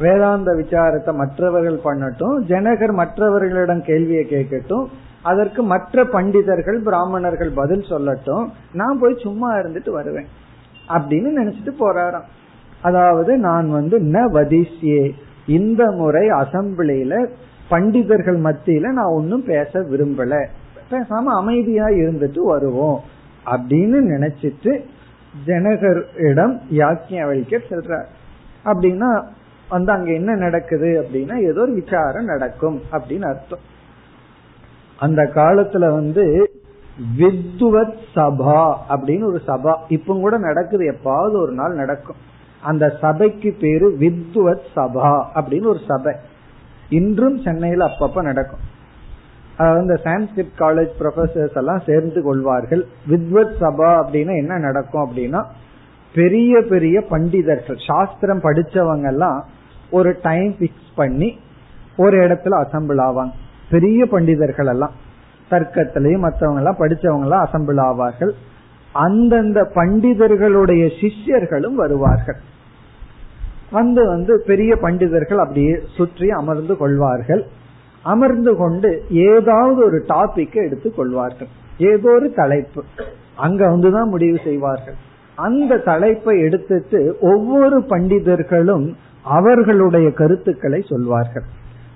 [0.00, 2.42] வேதாந்த விசாரத்தை மற்றவர்கள் பண்ணட்டும்.
[2.48, 4.86] ஜனகர் மற்றவர்களிடம் கேள்வியை கேட்கட்டும்.
[5.22, 8.46] அதற்கு மற்ற பண்டிதர்கள் பிராமணர்கள் பதில் சொல்லட்டும்.
[8.72, 10.26] நான் போய் சும்மா இருந்துட்டு வருவேன்.
[10.88, 12.26] அப்படின்னு நினைச்சிட்டு போறாராம்.
[12.82, 15.10] அதாவது நான் வந்து ந வதிஷ்யே
[15.46, 17.28] இந்த முறை அசம்பிளியில
[17.68, 20.46] பண்டிதர்கள் மத்தியில நான் ஒன்னும் பேச விரும்பல.
[20.90, 23.00] பேசாம அமைதியா இருந்துட்டு வருவோம்
[23.46, 24.80] அப்படின்னு நினைச்சிட்டு
[25.46, 28.06] ஜனகரிடம் யாக்கியவழிக்க செல்றார்.
[28.64, 29.24] அப்படின்னா
[29.68, 33.64] வந்து அங்க என்ன நடக்குது அப்படின்னா ஏதோ ஒரு விசாரம் நடக்கும் அப்படின்னு அர்த்தம்.
[34.98, 36.50] அந்த காலத்துல வந்து
[37.18, 39.76] வித்வத் சபா அப்படின்னு ஒரு சபா.
[39.88, 40.92] இப்ப கூட நடக்குது.
[40.92, 42.16] எப்பாவது ஒரு நாள் நடக்கும்.
[42.62, 46.14] அந்த சபைக்கு பேரு வித்வத் சபா அப்படின்னு ஒரு சபை.
[46.88, 48.74] இன்றும் சென்னையில அப்பப்ப நடக்கும்.
[49.56, 52.86] அதாவது இந்த சான்ஸ்கிரிட் காலேஜ் ப்ரொஃபசர்ஸ் எல்லாம் சேர்ந்து கொள்வார்கள்.
[53.08, 55.44] வித்வத் சபா அப்படின்னா என்ன நடக்கும் அப்படின்னா
[56.14, 59.44] பெரிய பெரிய பண்டிதர்கள் சாஸ்திரம் படிச்சவங்க எல்லாம்
[59.90, 61.38] ஒரு டைம் பிக்ஸ் பண்ணி
[61.96, 63.30] ஒரு இடத்துல அசம்பிள் ஆவாங்க.
[63.70, 65.04] பெரிய பண்டிதர்கள் எல்லாம்.
[65.50, 68.30] தர்க்கத்திலையும் மற்றவங்க எல்லாம் படிச்சவங்க எல்லாம் அசம்பிள் ஆவார்கள்.
[68.92, 72.36] அந்தந்த பண்டிதர்களுடைய சிஷ்யர்களும் வருவார்கள்.
[73.70, 77.46] வந்து வந்து பெரிய பண்டிதர்கள் அப்படியே சுற்றி அமர்ந்து கொள்வார்கள்.
[78.02, 81.48] அமர்ந்து கொண்டு ஏதாவது ஒரு டாபிக் எடுத்து கொள்வார்கள்.
[81.78, 82.84] ஏதோ ஒரு தலைப்பு.
[83.36, 84.94] அங்க வந்துதான் முடிவு செய்வார்கள்.
[85.34, 91.42] அந்த தலைப்பை எடுத்துட்டு ஒவ்வொரு பண்டிதர்களும் அவர்களுடைய கருத்துக்களை சொல்வார்கள்.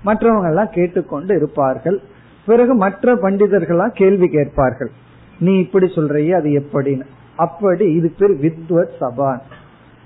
[0.05, 2.01] மற்றவங்க எல்லாம் கேட்டுக்கொண்டு இருப்பார்கள்.
[2.45, 4.91] பிறகு மற்ற பண்டிதர்கள்லாம் கேள்வி கேட்பார்கள்.
[5.39, 7.01] நீ இப்படி சொல்றிய அது எப்படின்னு.
[7.35, 9.39] அப்படி இது பேர் வித்வத் சபான்.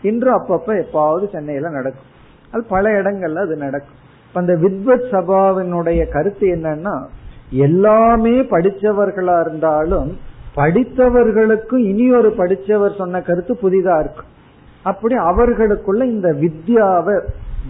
[0.02, 2.14] இன்று அப்பப்ப எப்பாவது சென்னையில நடக்கும்.
[2.52, 4.04] அது பல இடங்கள்ல அது நடக்கும்.
[4.34, 7.04] அந்த வித்வத் சபாவினுடைய கருத்து என்னன்னா
[7.50, 10.18] எல்லாமே படிச்சவர்களா இருந்தாலும்
[10.56, 14.34] படித்தவர்களுக்கும் இனி ஒரு படிச்சவர் சொன்ன கருத்து புதிதா இருக்கும்.
[14.84, 17.22] அப்படி அவர்களுக்குள்ள இந்த வித்யாவை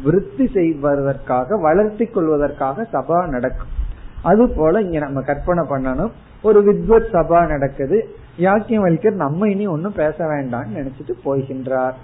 [0.03, 3.83] விருத்தி செய்வதற்காக வளர்த்தி கொள்வதற்காக சபா நடக்கும்.
[4.29, 6.11] அது போல இங்க நம்ம கற்பனை பண்ணணும்.
[6.47, 7.97] ஒரு வித்வத் சபா நடக்குது.
[8.45, 11.95] யாக்கியம் வலிக்கர் நம்ம இனி ஒன்னும் பேச வேண்டாம்னு நினைச்சிட்டு போகின்றார்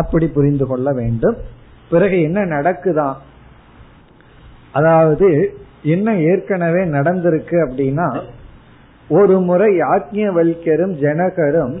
[0.00, 1.36] அப்படி புரிந்து கொள்ள வேண்டும்.
[1.90, 3.16] பிறகு என்ன நடக்குதான்
[4.78, 5.28] அதாவது
[5.94, 8.08] என்ன ஏற்கனவே நடந்திருக்கு அப்படின்னா
[9.18, 11.74] ஒரு முறை யாக்ஞவல்யரும் ஜனகரும்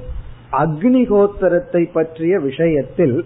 [0.62, 3.16] அக்னிகோத்திரத்தை பற்றிய விஷயத்தில்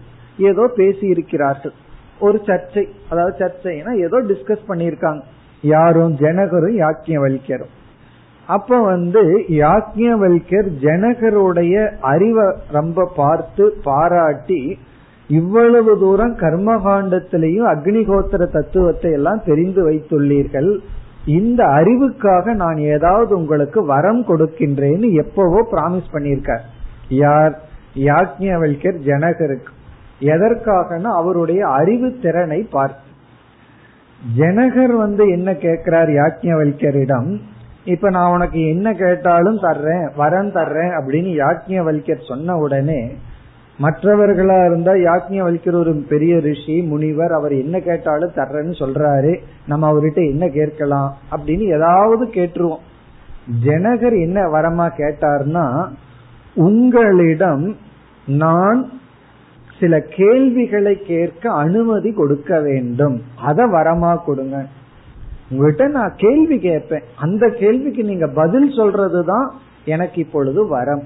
[0.51, 1.75] ஏதோ பேசி இருக்கிறார்கள்
[2.21, 5.23] ஒரு சர்ச்சை அதாவது சர்ச்சைனா ஏதோ டிஸ்கஸ் பண்ணியிருக்காங்க.
[5.65, 7.73] யாரும் ஜனகரும் யாக்கியவல்யரும்
[8.49, 9.23] அப்ப வந்து
[9.59, 14.79] யாக்கியவல்யர் ஜனகருடைய அறிவை ரொம்ப பார்த்து பாராட்டி
[15.29, 20.71] இவ்வளவு தூரம் கர்மகாண்டத்திலையும் அக்னிகோத்திர தத்துவத்தை எல்லாம் தெரிந்து வைத்துள்ளீர்கள்.
[21.27, 26.65] இந்த அறிவுக்காக நான் ஏதாவது உங்களுக்கு வரம் கொடுக்கின்றேன்னு எப்பவோ பிராமிஸ் பண்ணியிருக்கார்.
[27.09, 27.55] யார்?
[28.09, 29.73] யாக்ஞவல்யர் ஜனகருக்கு.
[30.35, 33.04] எதற்காகனா அவருடைய அறிவு திறனை பார்த்து.
[34.39, 37.41] ஜனகர் வந்து என்ன கேட்கிறார் யாக்ஞவல்யரிடம்
[37.85, 43.13] இப்ப நான் உனக்கு என்ன கேட்டாலும் தர்றேன் வரம் தர்றேன் அப்படின்னு யாக்ஞவல்யர் சொன்ன உடனே
[43.81, 49.41] மற்றவர்களா இருந்தா யாக்ஞவல்யர் ஒரு பெரிய ரிஷி முனிவர் அவர் என்ன கேட்டாலும் தர்றேன்னு சொல்றாரு.
[49.67, 52.85] நம்ம அவர்கிட்ட என்ன கேட்கலாம் அப்படின்னு ஏதாவது கேட்டுருவோம்.
[53.65, 55.89] ஜனகர் என்ன வரமா கேட்டார்னா
[56.55, 57.77] உங்களிடம்
[58.27, 58.91] நான்
[59.81, 63.23] சில கேள்விகளை கேட்க அனுமதி கொடுக்க வேண்டும்.
[63.37, 64.67] அத வரமா கொடுங்க.
[65.51, 67.03] உங்ககிட்ட நான் கேள்வி கேட்பேன்.
[67.17, 69.49] அந்த கேள்விக்கு நீங்க பதில் சொல்றதுதான்
[69.85, 71.03] எனக்கு இப்பொழுது வரம்.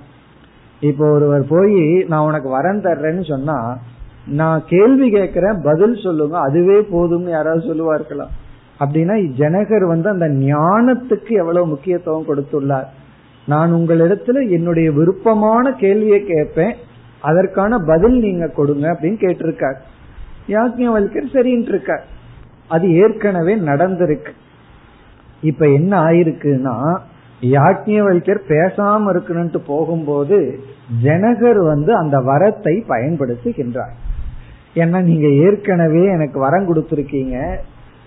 [0.81, 3.79] இப்போ ஒருவர் போய் நான் உனக்கு வரம் தர்றேன்னு சொன்னா
[4.27, 6.39] நான் கேள்வி கேட்கிறேன் பதில் சொல்லுங்க.
[6.39, 8.27] அதுவே போதும்னு யாராவது சொல்லுவார்களா?
[8.81, 12.87] அப்படின்னா ஜனகர் வந்து அந்த ஞானத்துக்கு எவ்வளவு முக்கியத்துவம் கொடுத்துள்ளார்.
[13.47, 16.75] நான் உங்களிடத்துல என்னுடைய விருப்பமான கேள்வியை கேட்பேன்.
[17.23, 19.79] அதற்கான பதில் நீங்க கொடுங்க அப்படின்னு கேட்டிருக்கார்.
[20.49, 22.05] யாஜ்ஞவல்கர் சரின்னு இருக்கார்
[22.69, 24.33] அது ஏற்கனவே நடந்திருக்கு.
[25.43, 26.99] இப்ப என்ன ஆயிருக்குன்னா
[27.41, 30.59] யாக்ஞவல்கர் பேசாம இருக்கணும்ட்டு போகும்போது
[31.03, 33.95] ஜனகர் வந்து அந்த வரத்தை பயன்படுத்துகின்றார்.
[34.75, 37.57] ஏன்னா நீங்க ஏற்கனவே எனக்கு வரம் கொடுத்திருக்கீங்க.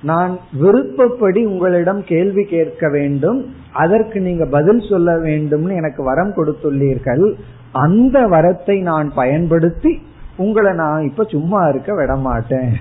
[0.03, 7.33] நான் விருப்பப்படி உங்களிடம் கேள்வி கேட்க வேண்டும் அதற்கு நீங்க பதில் சொல்ல வேண்டும்னு எனக்கு வரம் கொடுத்துள்ளீர்கள்
[7.71, 10.01] அந்த வரத்தை நான் பயன்படுத்தி
[10.37, 12.73] உங்களை நான் இப்ப சும்மா இருக்க விடமாட்டேன்.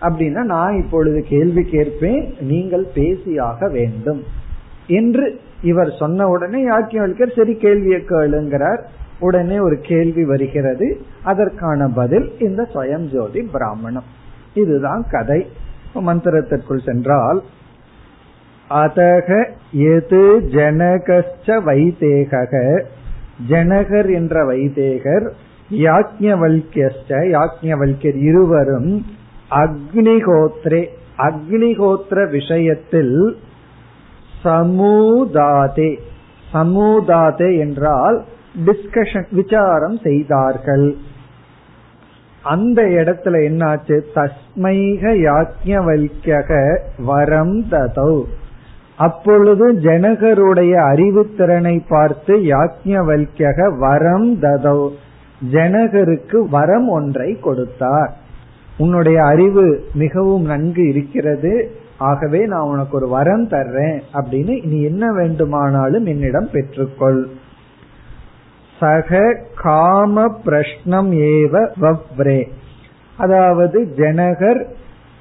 [0.00, 4.22] அப்படின்னா நான் இப்பொழுது கேள்வி கேட்பேன் நீங்கள் பேசியாக வேண்டும்.
[4.86, 8.82] என்று இவர் சொன்ன உடனே யாக்கியவல்கர் சரி கேள்வியை கேளுங்கிறார்.
[9.20, 11.00] உடனே ஒரு கேள்வி வருகிறது.
[11.22, 14.04] அதற்கான பதில் இந்த சுயம் ஜோதி பிராமணம்.
[14.54, 15.46] இதுதான் கதை.
[16.00, 17.42] மந்திரத்திற்குள் சென்றால்
[18.70, 20.22] அதக எது
[20.52, 22.40] ஜனகச்ச வைதேக
[23.48, 25.32] ஜனகர் என்ற வைதேகர்
[25.70, 29.06] யாக்ஞவல்கியஸ்ட யாக்ஞவல்யர் இருவரும்
[29.50, 30.82] அக்னிகோத்ரே
[31.18, 33.36] அக்னிகோத்திர விஷயத்தில்
[34.44, 35.98] சமூதாதே
[36.52, 38.24] சமூதாதே என்றால்
[38.66, 40.96] டிஸ்கஷன் விசாரம் செய்தார்கள்.
[42.44, 44.00] அந்த இடத்துல என்னாச்சு?
[44.14, 48.22] தஸ்மைக யாக்ஞவல்யக வரம் ததௌ.
[48.96, 54.88] அப்பொழுது ஜனகருடைய அறிவு திறனை பார்த்து யாக்ஞவல்யக வரம் ததௌ.
[55.52, 58.16] ஜனகருக்கு வரம் ஒன்றை கொடுத்தார்.
[58.78, 61.70] உன்னுடைய அறிவு மிகவும் நன்கு இருக்கிறது.
[61.98, 67.24] ஆகவே நான் உனக்கு ஒரு வரம் தர்றேன் அப்படின்னு நீ என்ன வேண்டுமானாலும் என்னிடம் பெற்றுக்கொள்.
[68.80, 69.20] சக
[69.54, 72.40] காம பிரஷ்னம் ஏவ வவ்ரே.
[73.16, 74.60] அதாவது ஜனகர்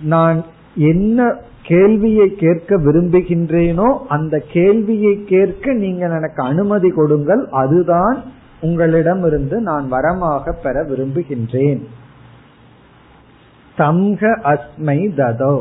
[0.04, 0.40] நான்
[0.76, 1.20] என்ன
[1.64, 8.18] கேள்வியை கேட்க விரும்புகின்றேனோ அந்த கேள்வியை கேட்க நீங்கள் எனக்கு அனுமதி கொடுங்கள் அதுதான்
[8.62, 11.82] உங்களிடமிருந்து நான் வரமாக பெற விரும்புகின்றேன்.
[13.78, 14.22] தம்க
[14.54, 15.56] அஸ்மை ததோ.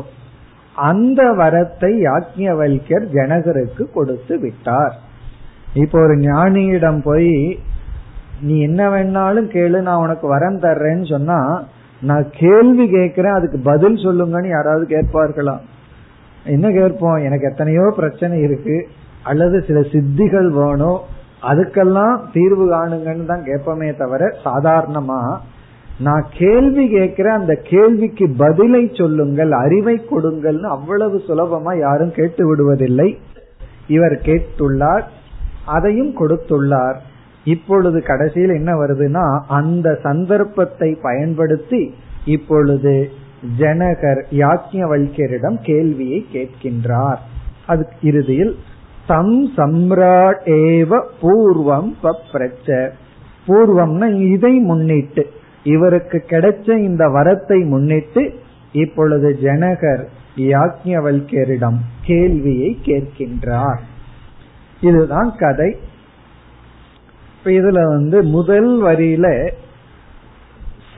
[0.75, 4.95] அந்த வரத்தை யாக்ஞவல்யர் ஜனகருக்கு கொடுத்து விட்டார்.
[5.73, 7.33] இப்போ ஒரு ஞானியிடம் போய்
[8.43, 11.63] நீ என்ன வேணாலும் கேளு நான் உனக்கு வரம் தர்றேன்னு சொன்னா
[12.01, 15.57] நான் கேள்வி கேட்கிறேன் அதுக்கு பதில் சொல்லுங்கன்னு யாராவது கேட்பார்களா?
[16.45, 17.15] என்ன கேட்போம்?
[17.15, 18.87] எனக்கு எத்தனையோ பிரச்சனை இருக்கு.
[19.23, 20.99] அல்லது சில சித்திகள் வேணும்.
[21.41, 25.37] அதுக்கெல்லாம் தீர்வு காணுங்கன்னு தான் கேட்போமே தவிர சாதாரணமா
[25.99, 33.17] நான் கேள்வி கேட்கிற அந்த கேள்விக்கு பதிலை சொல்லுங்கள் அறிவை கொடுங்கள்னு அவ்வளவு சுலபமா யாரும் கேட்டு விடுவதில்லை.
[33.87, 35.03] இவர் கேட்டுள்ளார்
[35.65, 36.95] அதையும் கொடுத்துள்ளார்.
[37.43, 41.93] இப்பொழுது கடைசியில் என்ன வருதுன்னா அந்த சந்தர்ப்பத்தை பயன்படுத்தி
[42.25, 43.09] இப்பொழுது
[43.59, 47.17] ஜனகர் யாக்கியவல்யரிடம் கேள்வியை கேட்கின்றார்.
[47.67, 48.55] அது இறுதியில்
[49.07, 52.89] தம் சம்ராட் ஏவ பூர்வம் பப்ரச்ச
[53.47, 55.25] பூர்வம்னா இதை முன்னிட்டு
[55.63, 58.33] இவருக்கு கிடைச்ச இந்த வரத்தை முன்னிட்டு
[58.71, 60.03] இப்பொழுது ஜனகர்
[60.37, 63.81] யாக்ஞவல்யரிடம் கேள்வியை கேட்கின்றார்.
[64.81, 65.77] இதுதான் கதை.
[67.45, 69.51] இதுல வந்து முதல் வரியில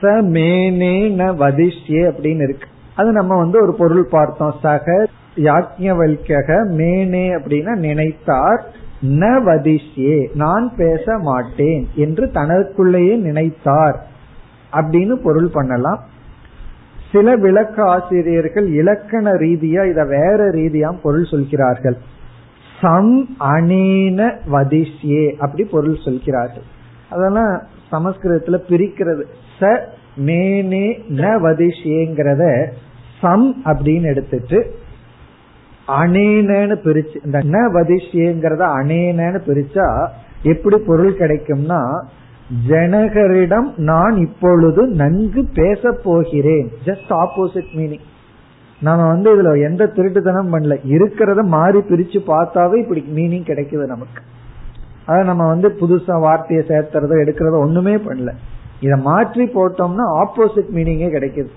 [0.00, 2.68] ச மேனே ந வதிஷ்யே அப்படின்னு இருக்கு.
[2.96, 4.54] அது நம்ம வந்து ஒரு பொருள் பார்த்தோம்.
[4.62, 6.48] சக யாக்ஞவல்யக
[6.80, 8.60] மேனே அப்படின்னா நினைத்தார்
[9.02, 13.96] ந வதிஷ்யே நான் பேச மாட்டேன் என்று தனக்குள்ளேயே நினைத்தார்
[14.72, 16.00] அப்படின்னு பொருள் பண்ணலாம்.
[17.12, 21.96] சில விளக்க ஆசிரியர்கள் இலக்கண ரீதியா இத வேற ரீதியா பொருள் சொல்கிறார்கள்.
[22.80, 23.12] சம்
[23.50, 24.20] அனேன
[24.50, 26.66] வதிஷ்யே அப்படி பொருள் சொல்கிறார்கள்.
[27.10, 27.54] அதெல்லாம்
[27.92, 29.22] சமஸ்கிருதத்துல பிரிக்கிறது.
[29.60, 29.70] ச
[30.26, 30.86] மேனே
[31.20, 32.44] ந வதிஷ்யேங்கிறத
[33.20, 34.58] சம் அப்படின்னு எடுத்துட்டு
[36.00, 39.88] அனேனன்னு பிரிச்சு இந்த ந வதிஷ்யேங்கிறத அனேனன்னு பிரிச்சா
[40.42, 41.80] எப்படி பொருள் கிடைக்கும்னா
[42.68, 48.04] ஜனகரிடம் நான் இப்பொழுது நன்கு பேச போகிறேன் ஜஸ்ட் ஆப்போசிட் மீனிங்
[48.80, 50.74] நம்ம வந்து இதுல எந்த திருட்டுத்தனம் பண்ணல.
[50.84, 54.22] இருக்கிறத மாறி பிரிச்சு பார்த்தாவே இப்படி மீனிங் கிடைக்குது நமக்கு.
[55.06, 58.32] அதை நம்ம வந்து புதுசா வார்த்தையை சேர்த்துறதோ எடுக்கிறதோ ஒண்ணுமே பண்ணல.
[58.80, 61.48] இதை மாற்றி போட்டோம்னா ஆப்போசிட் மீனிங்கே கிடைக்குது.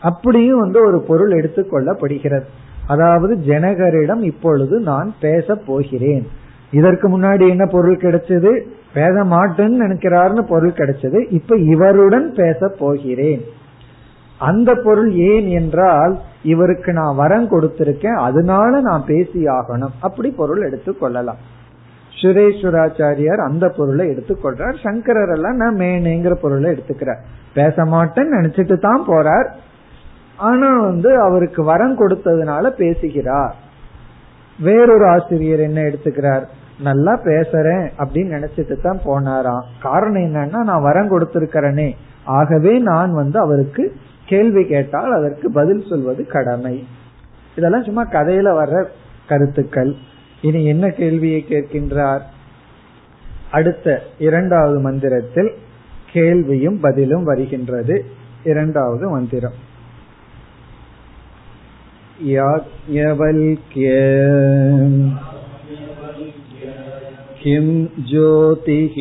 [0.00, 2.44] அப்படியும் வந்து ஒரு பொருள் எடுத்துக்கொள்ளப்படுகிறது.
[2.86, 6.26] அதாவது ஜனகரிடம் இப்பொழுது நான் பேச போகிறேன்.
[6.70, 8.60] இதற்கு முன்னாடி என்ன பொருள் கிடைச்சது?
[8.92, 11.32] பேச மாட்டேன்னு நினைக்கிறாருன்னு பொருள் கிடைச்சது.
[11.32, 13.42] இப்ப இவருடன் பேச போகிறேன்.
[14.38, 21.40] அந்த பொருள் ஏன் என்றால் இவருக்கு நான் வரம் கொடுத்திருக்கேன் அதனால நான் பேசி ஆகணும் அப்படி பொருள் எடுத்துக்கொள்ளலாம்
[22.22, 27.20] சுரேஸ்வராச்சாரியார் அந்த பொருளை எடுத்துக்கொள்றார் சங்கரர் எல்லாம் நான் மேனேங்கிற பொருளை எடுத்துக்கிறார்.
[27.54, 29.48] பேச மாட்டேன்னு நினைச்சிட்டு தான் போறார்.
[30.36, 33.54] ஆனா வந்து அவருக்கு வரம் கொடுத்ததுனால பேசுகிறார்.
[34.58, 36.42] வேறொரு ஆசிரியர் என்ன எடுத்துக்கிறார்?
[36.80, 39.64] நல்லா பேசுறேன் அப்படின்னு நினைச்சிட்டு தான் போனாராம்.
[39.80, 41.96] காரணம் என்னன்னா நான் வரம் கொடுத்திருக்கிறேனே.
[42.24, 43.96] ஆகவே நான் வந்து அவருக்கு
[44.27, 46.75] கேள்வி கேட்டால் அதற்கு பதில் சொல்வது கடமை
[47.55, 48.77] இதெல்லாம் சும்மா கதையில வர்ற
[49.27, 49.91] கருத்துக்கள்
[50.41, 52.23] இனி என்ன கேள்வியை கேட்கின்றார்
[53.51, 53.87] அடுத்த
[54.19, 55.51] இரண்டாவது மந்திரத்தில்
[56.13, 57.97] கேள்வியும் பதிலும் வருகின்றது
[58.43, 59.59] இரண்டாவது மந்திரம்
[62.33, 63.87] याज्ञवल्क्य
[67.39, 67.67] किं
[68.09, 68.95] ज्योतिः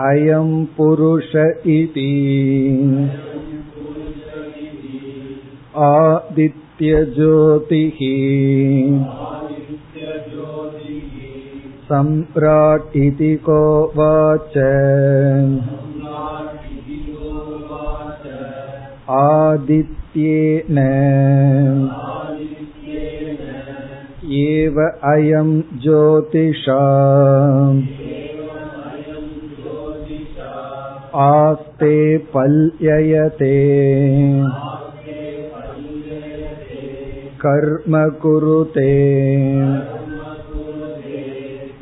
[0.00, 1.34] अयं पुरुष
[1.72, 2.12] इति
[5.82, 7.98] आदित्यज्योतिः
[11.88, 13.60] सम्राट् इति को
[13.96, 14.56] वाच
[19.20, 20.78] आदित्येन
[24.42, 24.80] एव
[25.12, 26.80] अयं ज्योतिषा
[31.22, 31.96] आस्ते
[32.34, 33.54] पल्ययते
[37.44, 38.92] कर्म कुरुते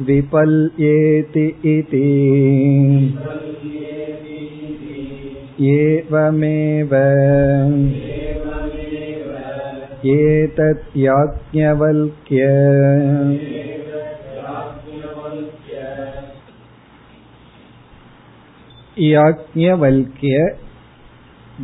[0.09, 2.07] विपल्येति इति
[5.71, 6.95] एवमेव
[10.19, 12.47] एतत् याज्ञवल्क्य
[18.96, 20.54] யாக்ஞவல்கிய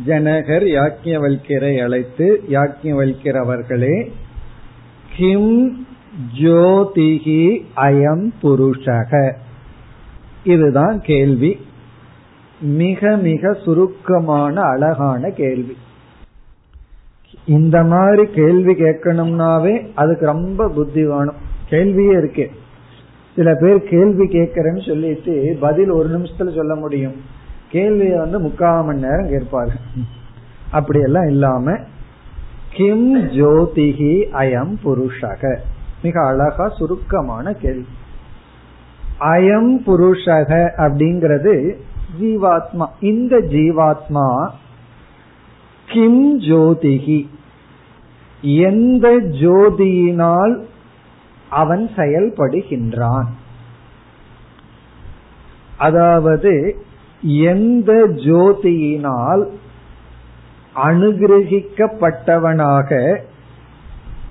[0.06, 4.12] ஜனகர் யாக்ஞவல்கியரை அழைத்து யாக்ஞவல்கியர் அவர்களே
[5.16, 5.86] கிம்
[6.38, 9.34] ஜோதிகி அயம் புருஷக?
[10.44, 11.66] இதுதான் கேள்வி.
[12.60, 15.76] மிக மிக சுருக்கமான அழகான கேள்வி.
[17.46, 21.36] இந்த மாதிரி கேள்வி கேட்கணும்னாவே அதுக்கு ரொம்ப புத்தி வேணும்
[21.70, 22.60] கேள்வியே இருக்கேன்
[23.36, 27.14] சில பேர் கேள்வி கேட்கறேன்னு சொல்லிட்டு பதில் ஒரு நிமிஷத்துல சொல்ல முடியும்.
[27.70, 29.74] கேள்வியை வந்து முக்கால் மணி நேரம் கேட்பாரு
[30.70, 31.76] அப்படியெல்லாம் இல்லாம
[32.72, 35.56] கிம் ஜோதிகி அயம் புருஷக.
[36.02, 37.86] மிக அழகா சுருக்கமான கேள்வி.
[39.20, 41.76] அயம் புருஷக அப்படிங்கிறது
[42.20, 44.48] ஜீவாத்மா இந்த ஜீவாத்மா
[45.86, 47.28] கிம் ஜோதிகி
[48.40, 50.60] எந்த ஜோதியினால்
[51.52, 53.28] அவன் செயல்படுகின்றான்.
[55.78, 56.76] அதாவது
[57.22, 57.92] எந்த
[58.26, 59.48] ஜோதியினால்
[60.76, 63.18] அனுகிரகிக்கப்பட்டவனாக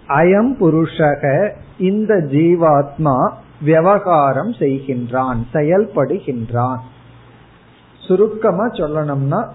[0.08, 6.80] அயம் புருஷக இந்த ஜீவாத்மா விவகாரம் செய்கின்றான் செயல்படுகின்றான்.
[8.08, 9.48] சுருக்கமா சொல்லணும்னா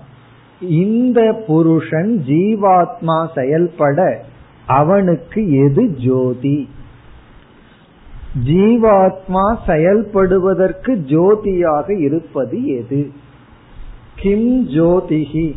[0.61, 4.25] இந்த புருஷன் ஜீவாத்மா செயல்பட
[4.67, 6.69] அவனுக்கு எது ஜோதி?
[8.45, 13.11] ஜீவாத்மா செயல்படுவதற்கு ஜோதியாக இருப்பது எது?
[14.17, 15.55] கிம் ஜோதிகி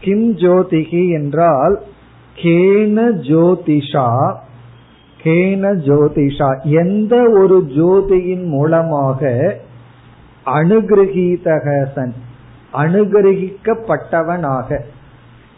[0.00, 1.80] கிம் ஜோதிகி என்றால்
[2.36, 4.34] கேன ஜோதிஷா
[5.22, 6.62] கேன ஜோதிஷா.
[6.62, 9.56] எந்த ஒரு ஜோதியின் மூலமாக
[10.46, 12.12] அனுகிரகீதகசன்
[12.72, 14.78] அனுகிரகிக்கப்பட்டவனாக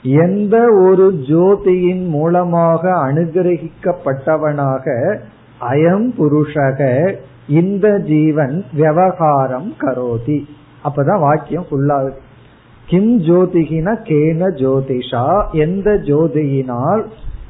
[0.03, 5.19] எந்த ஒரு ஜோதியின் மூலமாக அனுகிரகிக்கப்பட்டவனாக
[5.61, 7.15] அயம் புருஷக
[7.49, 10.45] இந்த ஜீவன் விவகாரம் கரோதி.
[10.85, 12.17] அப்பதான் வாக்கியம் ஃபுல்லாகுது
[12.87, 17.05] கிம் ஜோதிகின கேன ஜோதிஷா எந்த ஜோதியினால்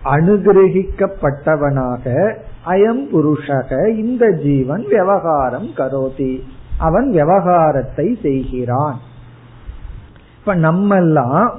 [0.05, 2.35] அனுகிரகிக்கப்பட்டவனாக
[2.67, 6.41] அயம் புருஷக இந்த ஜீவன் விவகாரம் கரோதி.
[6.79, 8.99] அவன் விவகாரத்தை செய்கிறான்.
[10.39, 11.51] இப்ப நம்மெல்லாம்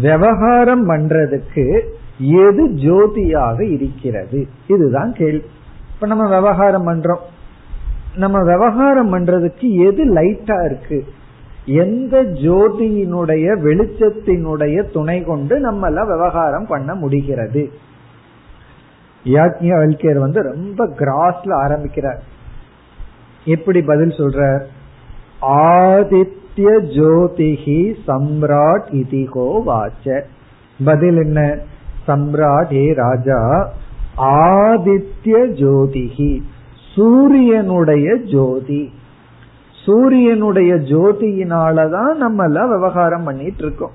[0.00, 1.80] விவகாரம் பண்றதுக்கு
[2.18, 4.46] எது ஜோதியாக இருக்கிறது?
[4.66, 5.42] இதுதான் கேள்வி.
[5.96, 7.20] இப்ப நம்ம விவகாரம் பண்றோம்.
[8.16, 11.04] நம்ம விவகாரம் பண்றதுக்கு எது லைட்டா இருக்கு?
[11.64, 17.70] எந்த ஜோதியினுடைய வெளிச்சத்தினுடைய துணை கொண்டு நம்ம எல்லாம் விவகாரம் பண்ண முடிகிறது?
[19.24, 22.22] யாக்ஞர் வந்து ரொம்ப கிராஸ்ல ஆரம்பிக்கிறார்.
[23.44, 24.64] எப்படி பதில் சொல்றார்?
[25.42, 30.22] ஆதித்ய ஜோதிகி சம்ராட் இதிகோ வாச்ச.
[30.84, 31.58] பதில் என்ன?
[32.06, 33.72] சம்ராட் ஏ ராஜா
[34.18, 36.42] ஆதித்ய ஜோதிகி
[36.94, 38.90] சூரியனுடைய ஜோதி.
[39.84, 43.90] சூரியனுடைய ஜோதியினாலதான் நம்ம எல்லாம் விவகாரம் பண்ணிட்டு இருக்கோம்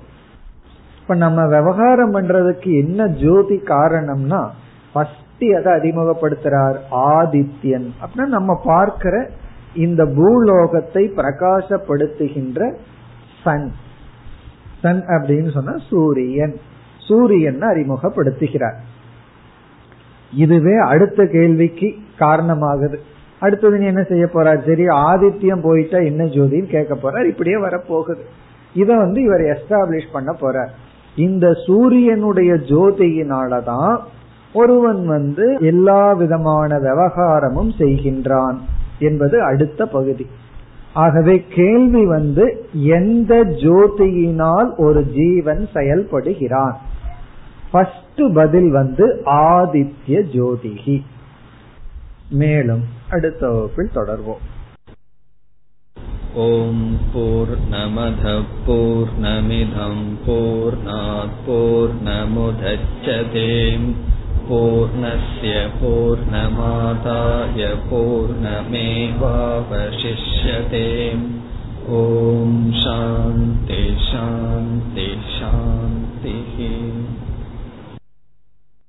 [1.00, 4.48] இப்ப நம்ம விவகாரம் பண்றதுக்கு என்ன ஜோதி காரணம்னா
[4.92, 5.20] ஃபர்ஸ்ட்
[5.56, 7.88] அதை அறிமுகப்படுத்துறார் ஆதித்யன்.
[8.02, 9.30] அப்படின்னா நம்ம பார்க்கிற
[9.74, 12.74] இந்த பூலோகத்தை பிரகாசப்படுத்துகின்ற
[13.44, 13.72] சன்.
[14.82, 16.56] சன் அப்படின்னு சொன்னா சூரியன்.
[16.98, 18.76] சூரியன் அறிமுகப்படுத்துகிறார்.
[20.34, 22.96] இதுவே அடுத்த கேள்விக்கு காரணமாகுது.
[23.38, 24.66] அடுத்தது நீ என்ன செய்ய போறார்?
[24.66, 27.28] சரி ஆதித்யம் போயிட்டா என்ன ஜோதின்னு கேட்க போறார்.
[27.28, 28.20] இப்படியே வரப்போகுது.
[28.74, 30.68] இத வந்து இவர் எஸ்டாப்ளிஷ் பண்ண போறார்.
[31.16, 33.96] இந்த சூரியனுடைய ஜோதியினாலதான்
[34.52, 38.56] ஒருவன் வந்து எல்லா விதமான விவகாரமும் செய்கின்றான்
[38.98, 40.26] என்பது அடுத்த பகுதி.
[40.92, 46.74] ஆகவே கேள்வி வந்து எந்த ஜோதியினால் ஒரு ஜீவன் செயல்படுகிறான்?
[48.16, 51.02] ஃபர்ஸ்ட் பதில் வந்து ஆதித்ய ஜோதிகி.
[52.30, 54.42] மேலும் அடுத்த வகுப்பில் தொடர்வோம்.
[56.34, 60.76] ஓம் போர் நமத போர் நமிதம் போர்
[61.46, 63.94] போர் நமுதச்சதேம்
[64.48, 65.70] பூர்ணய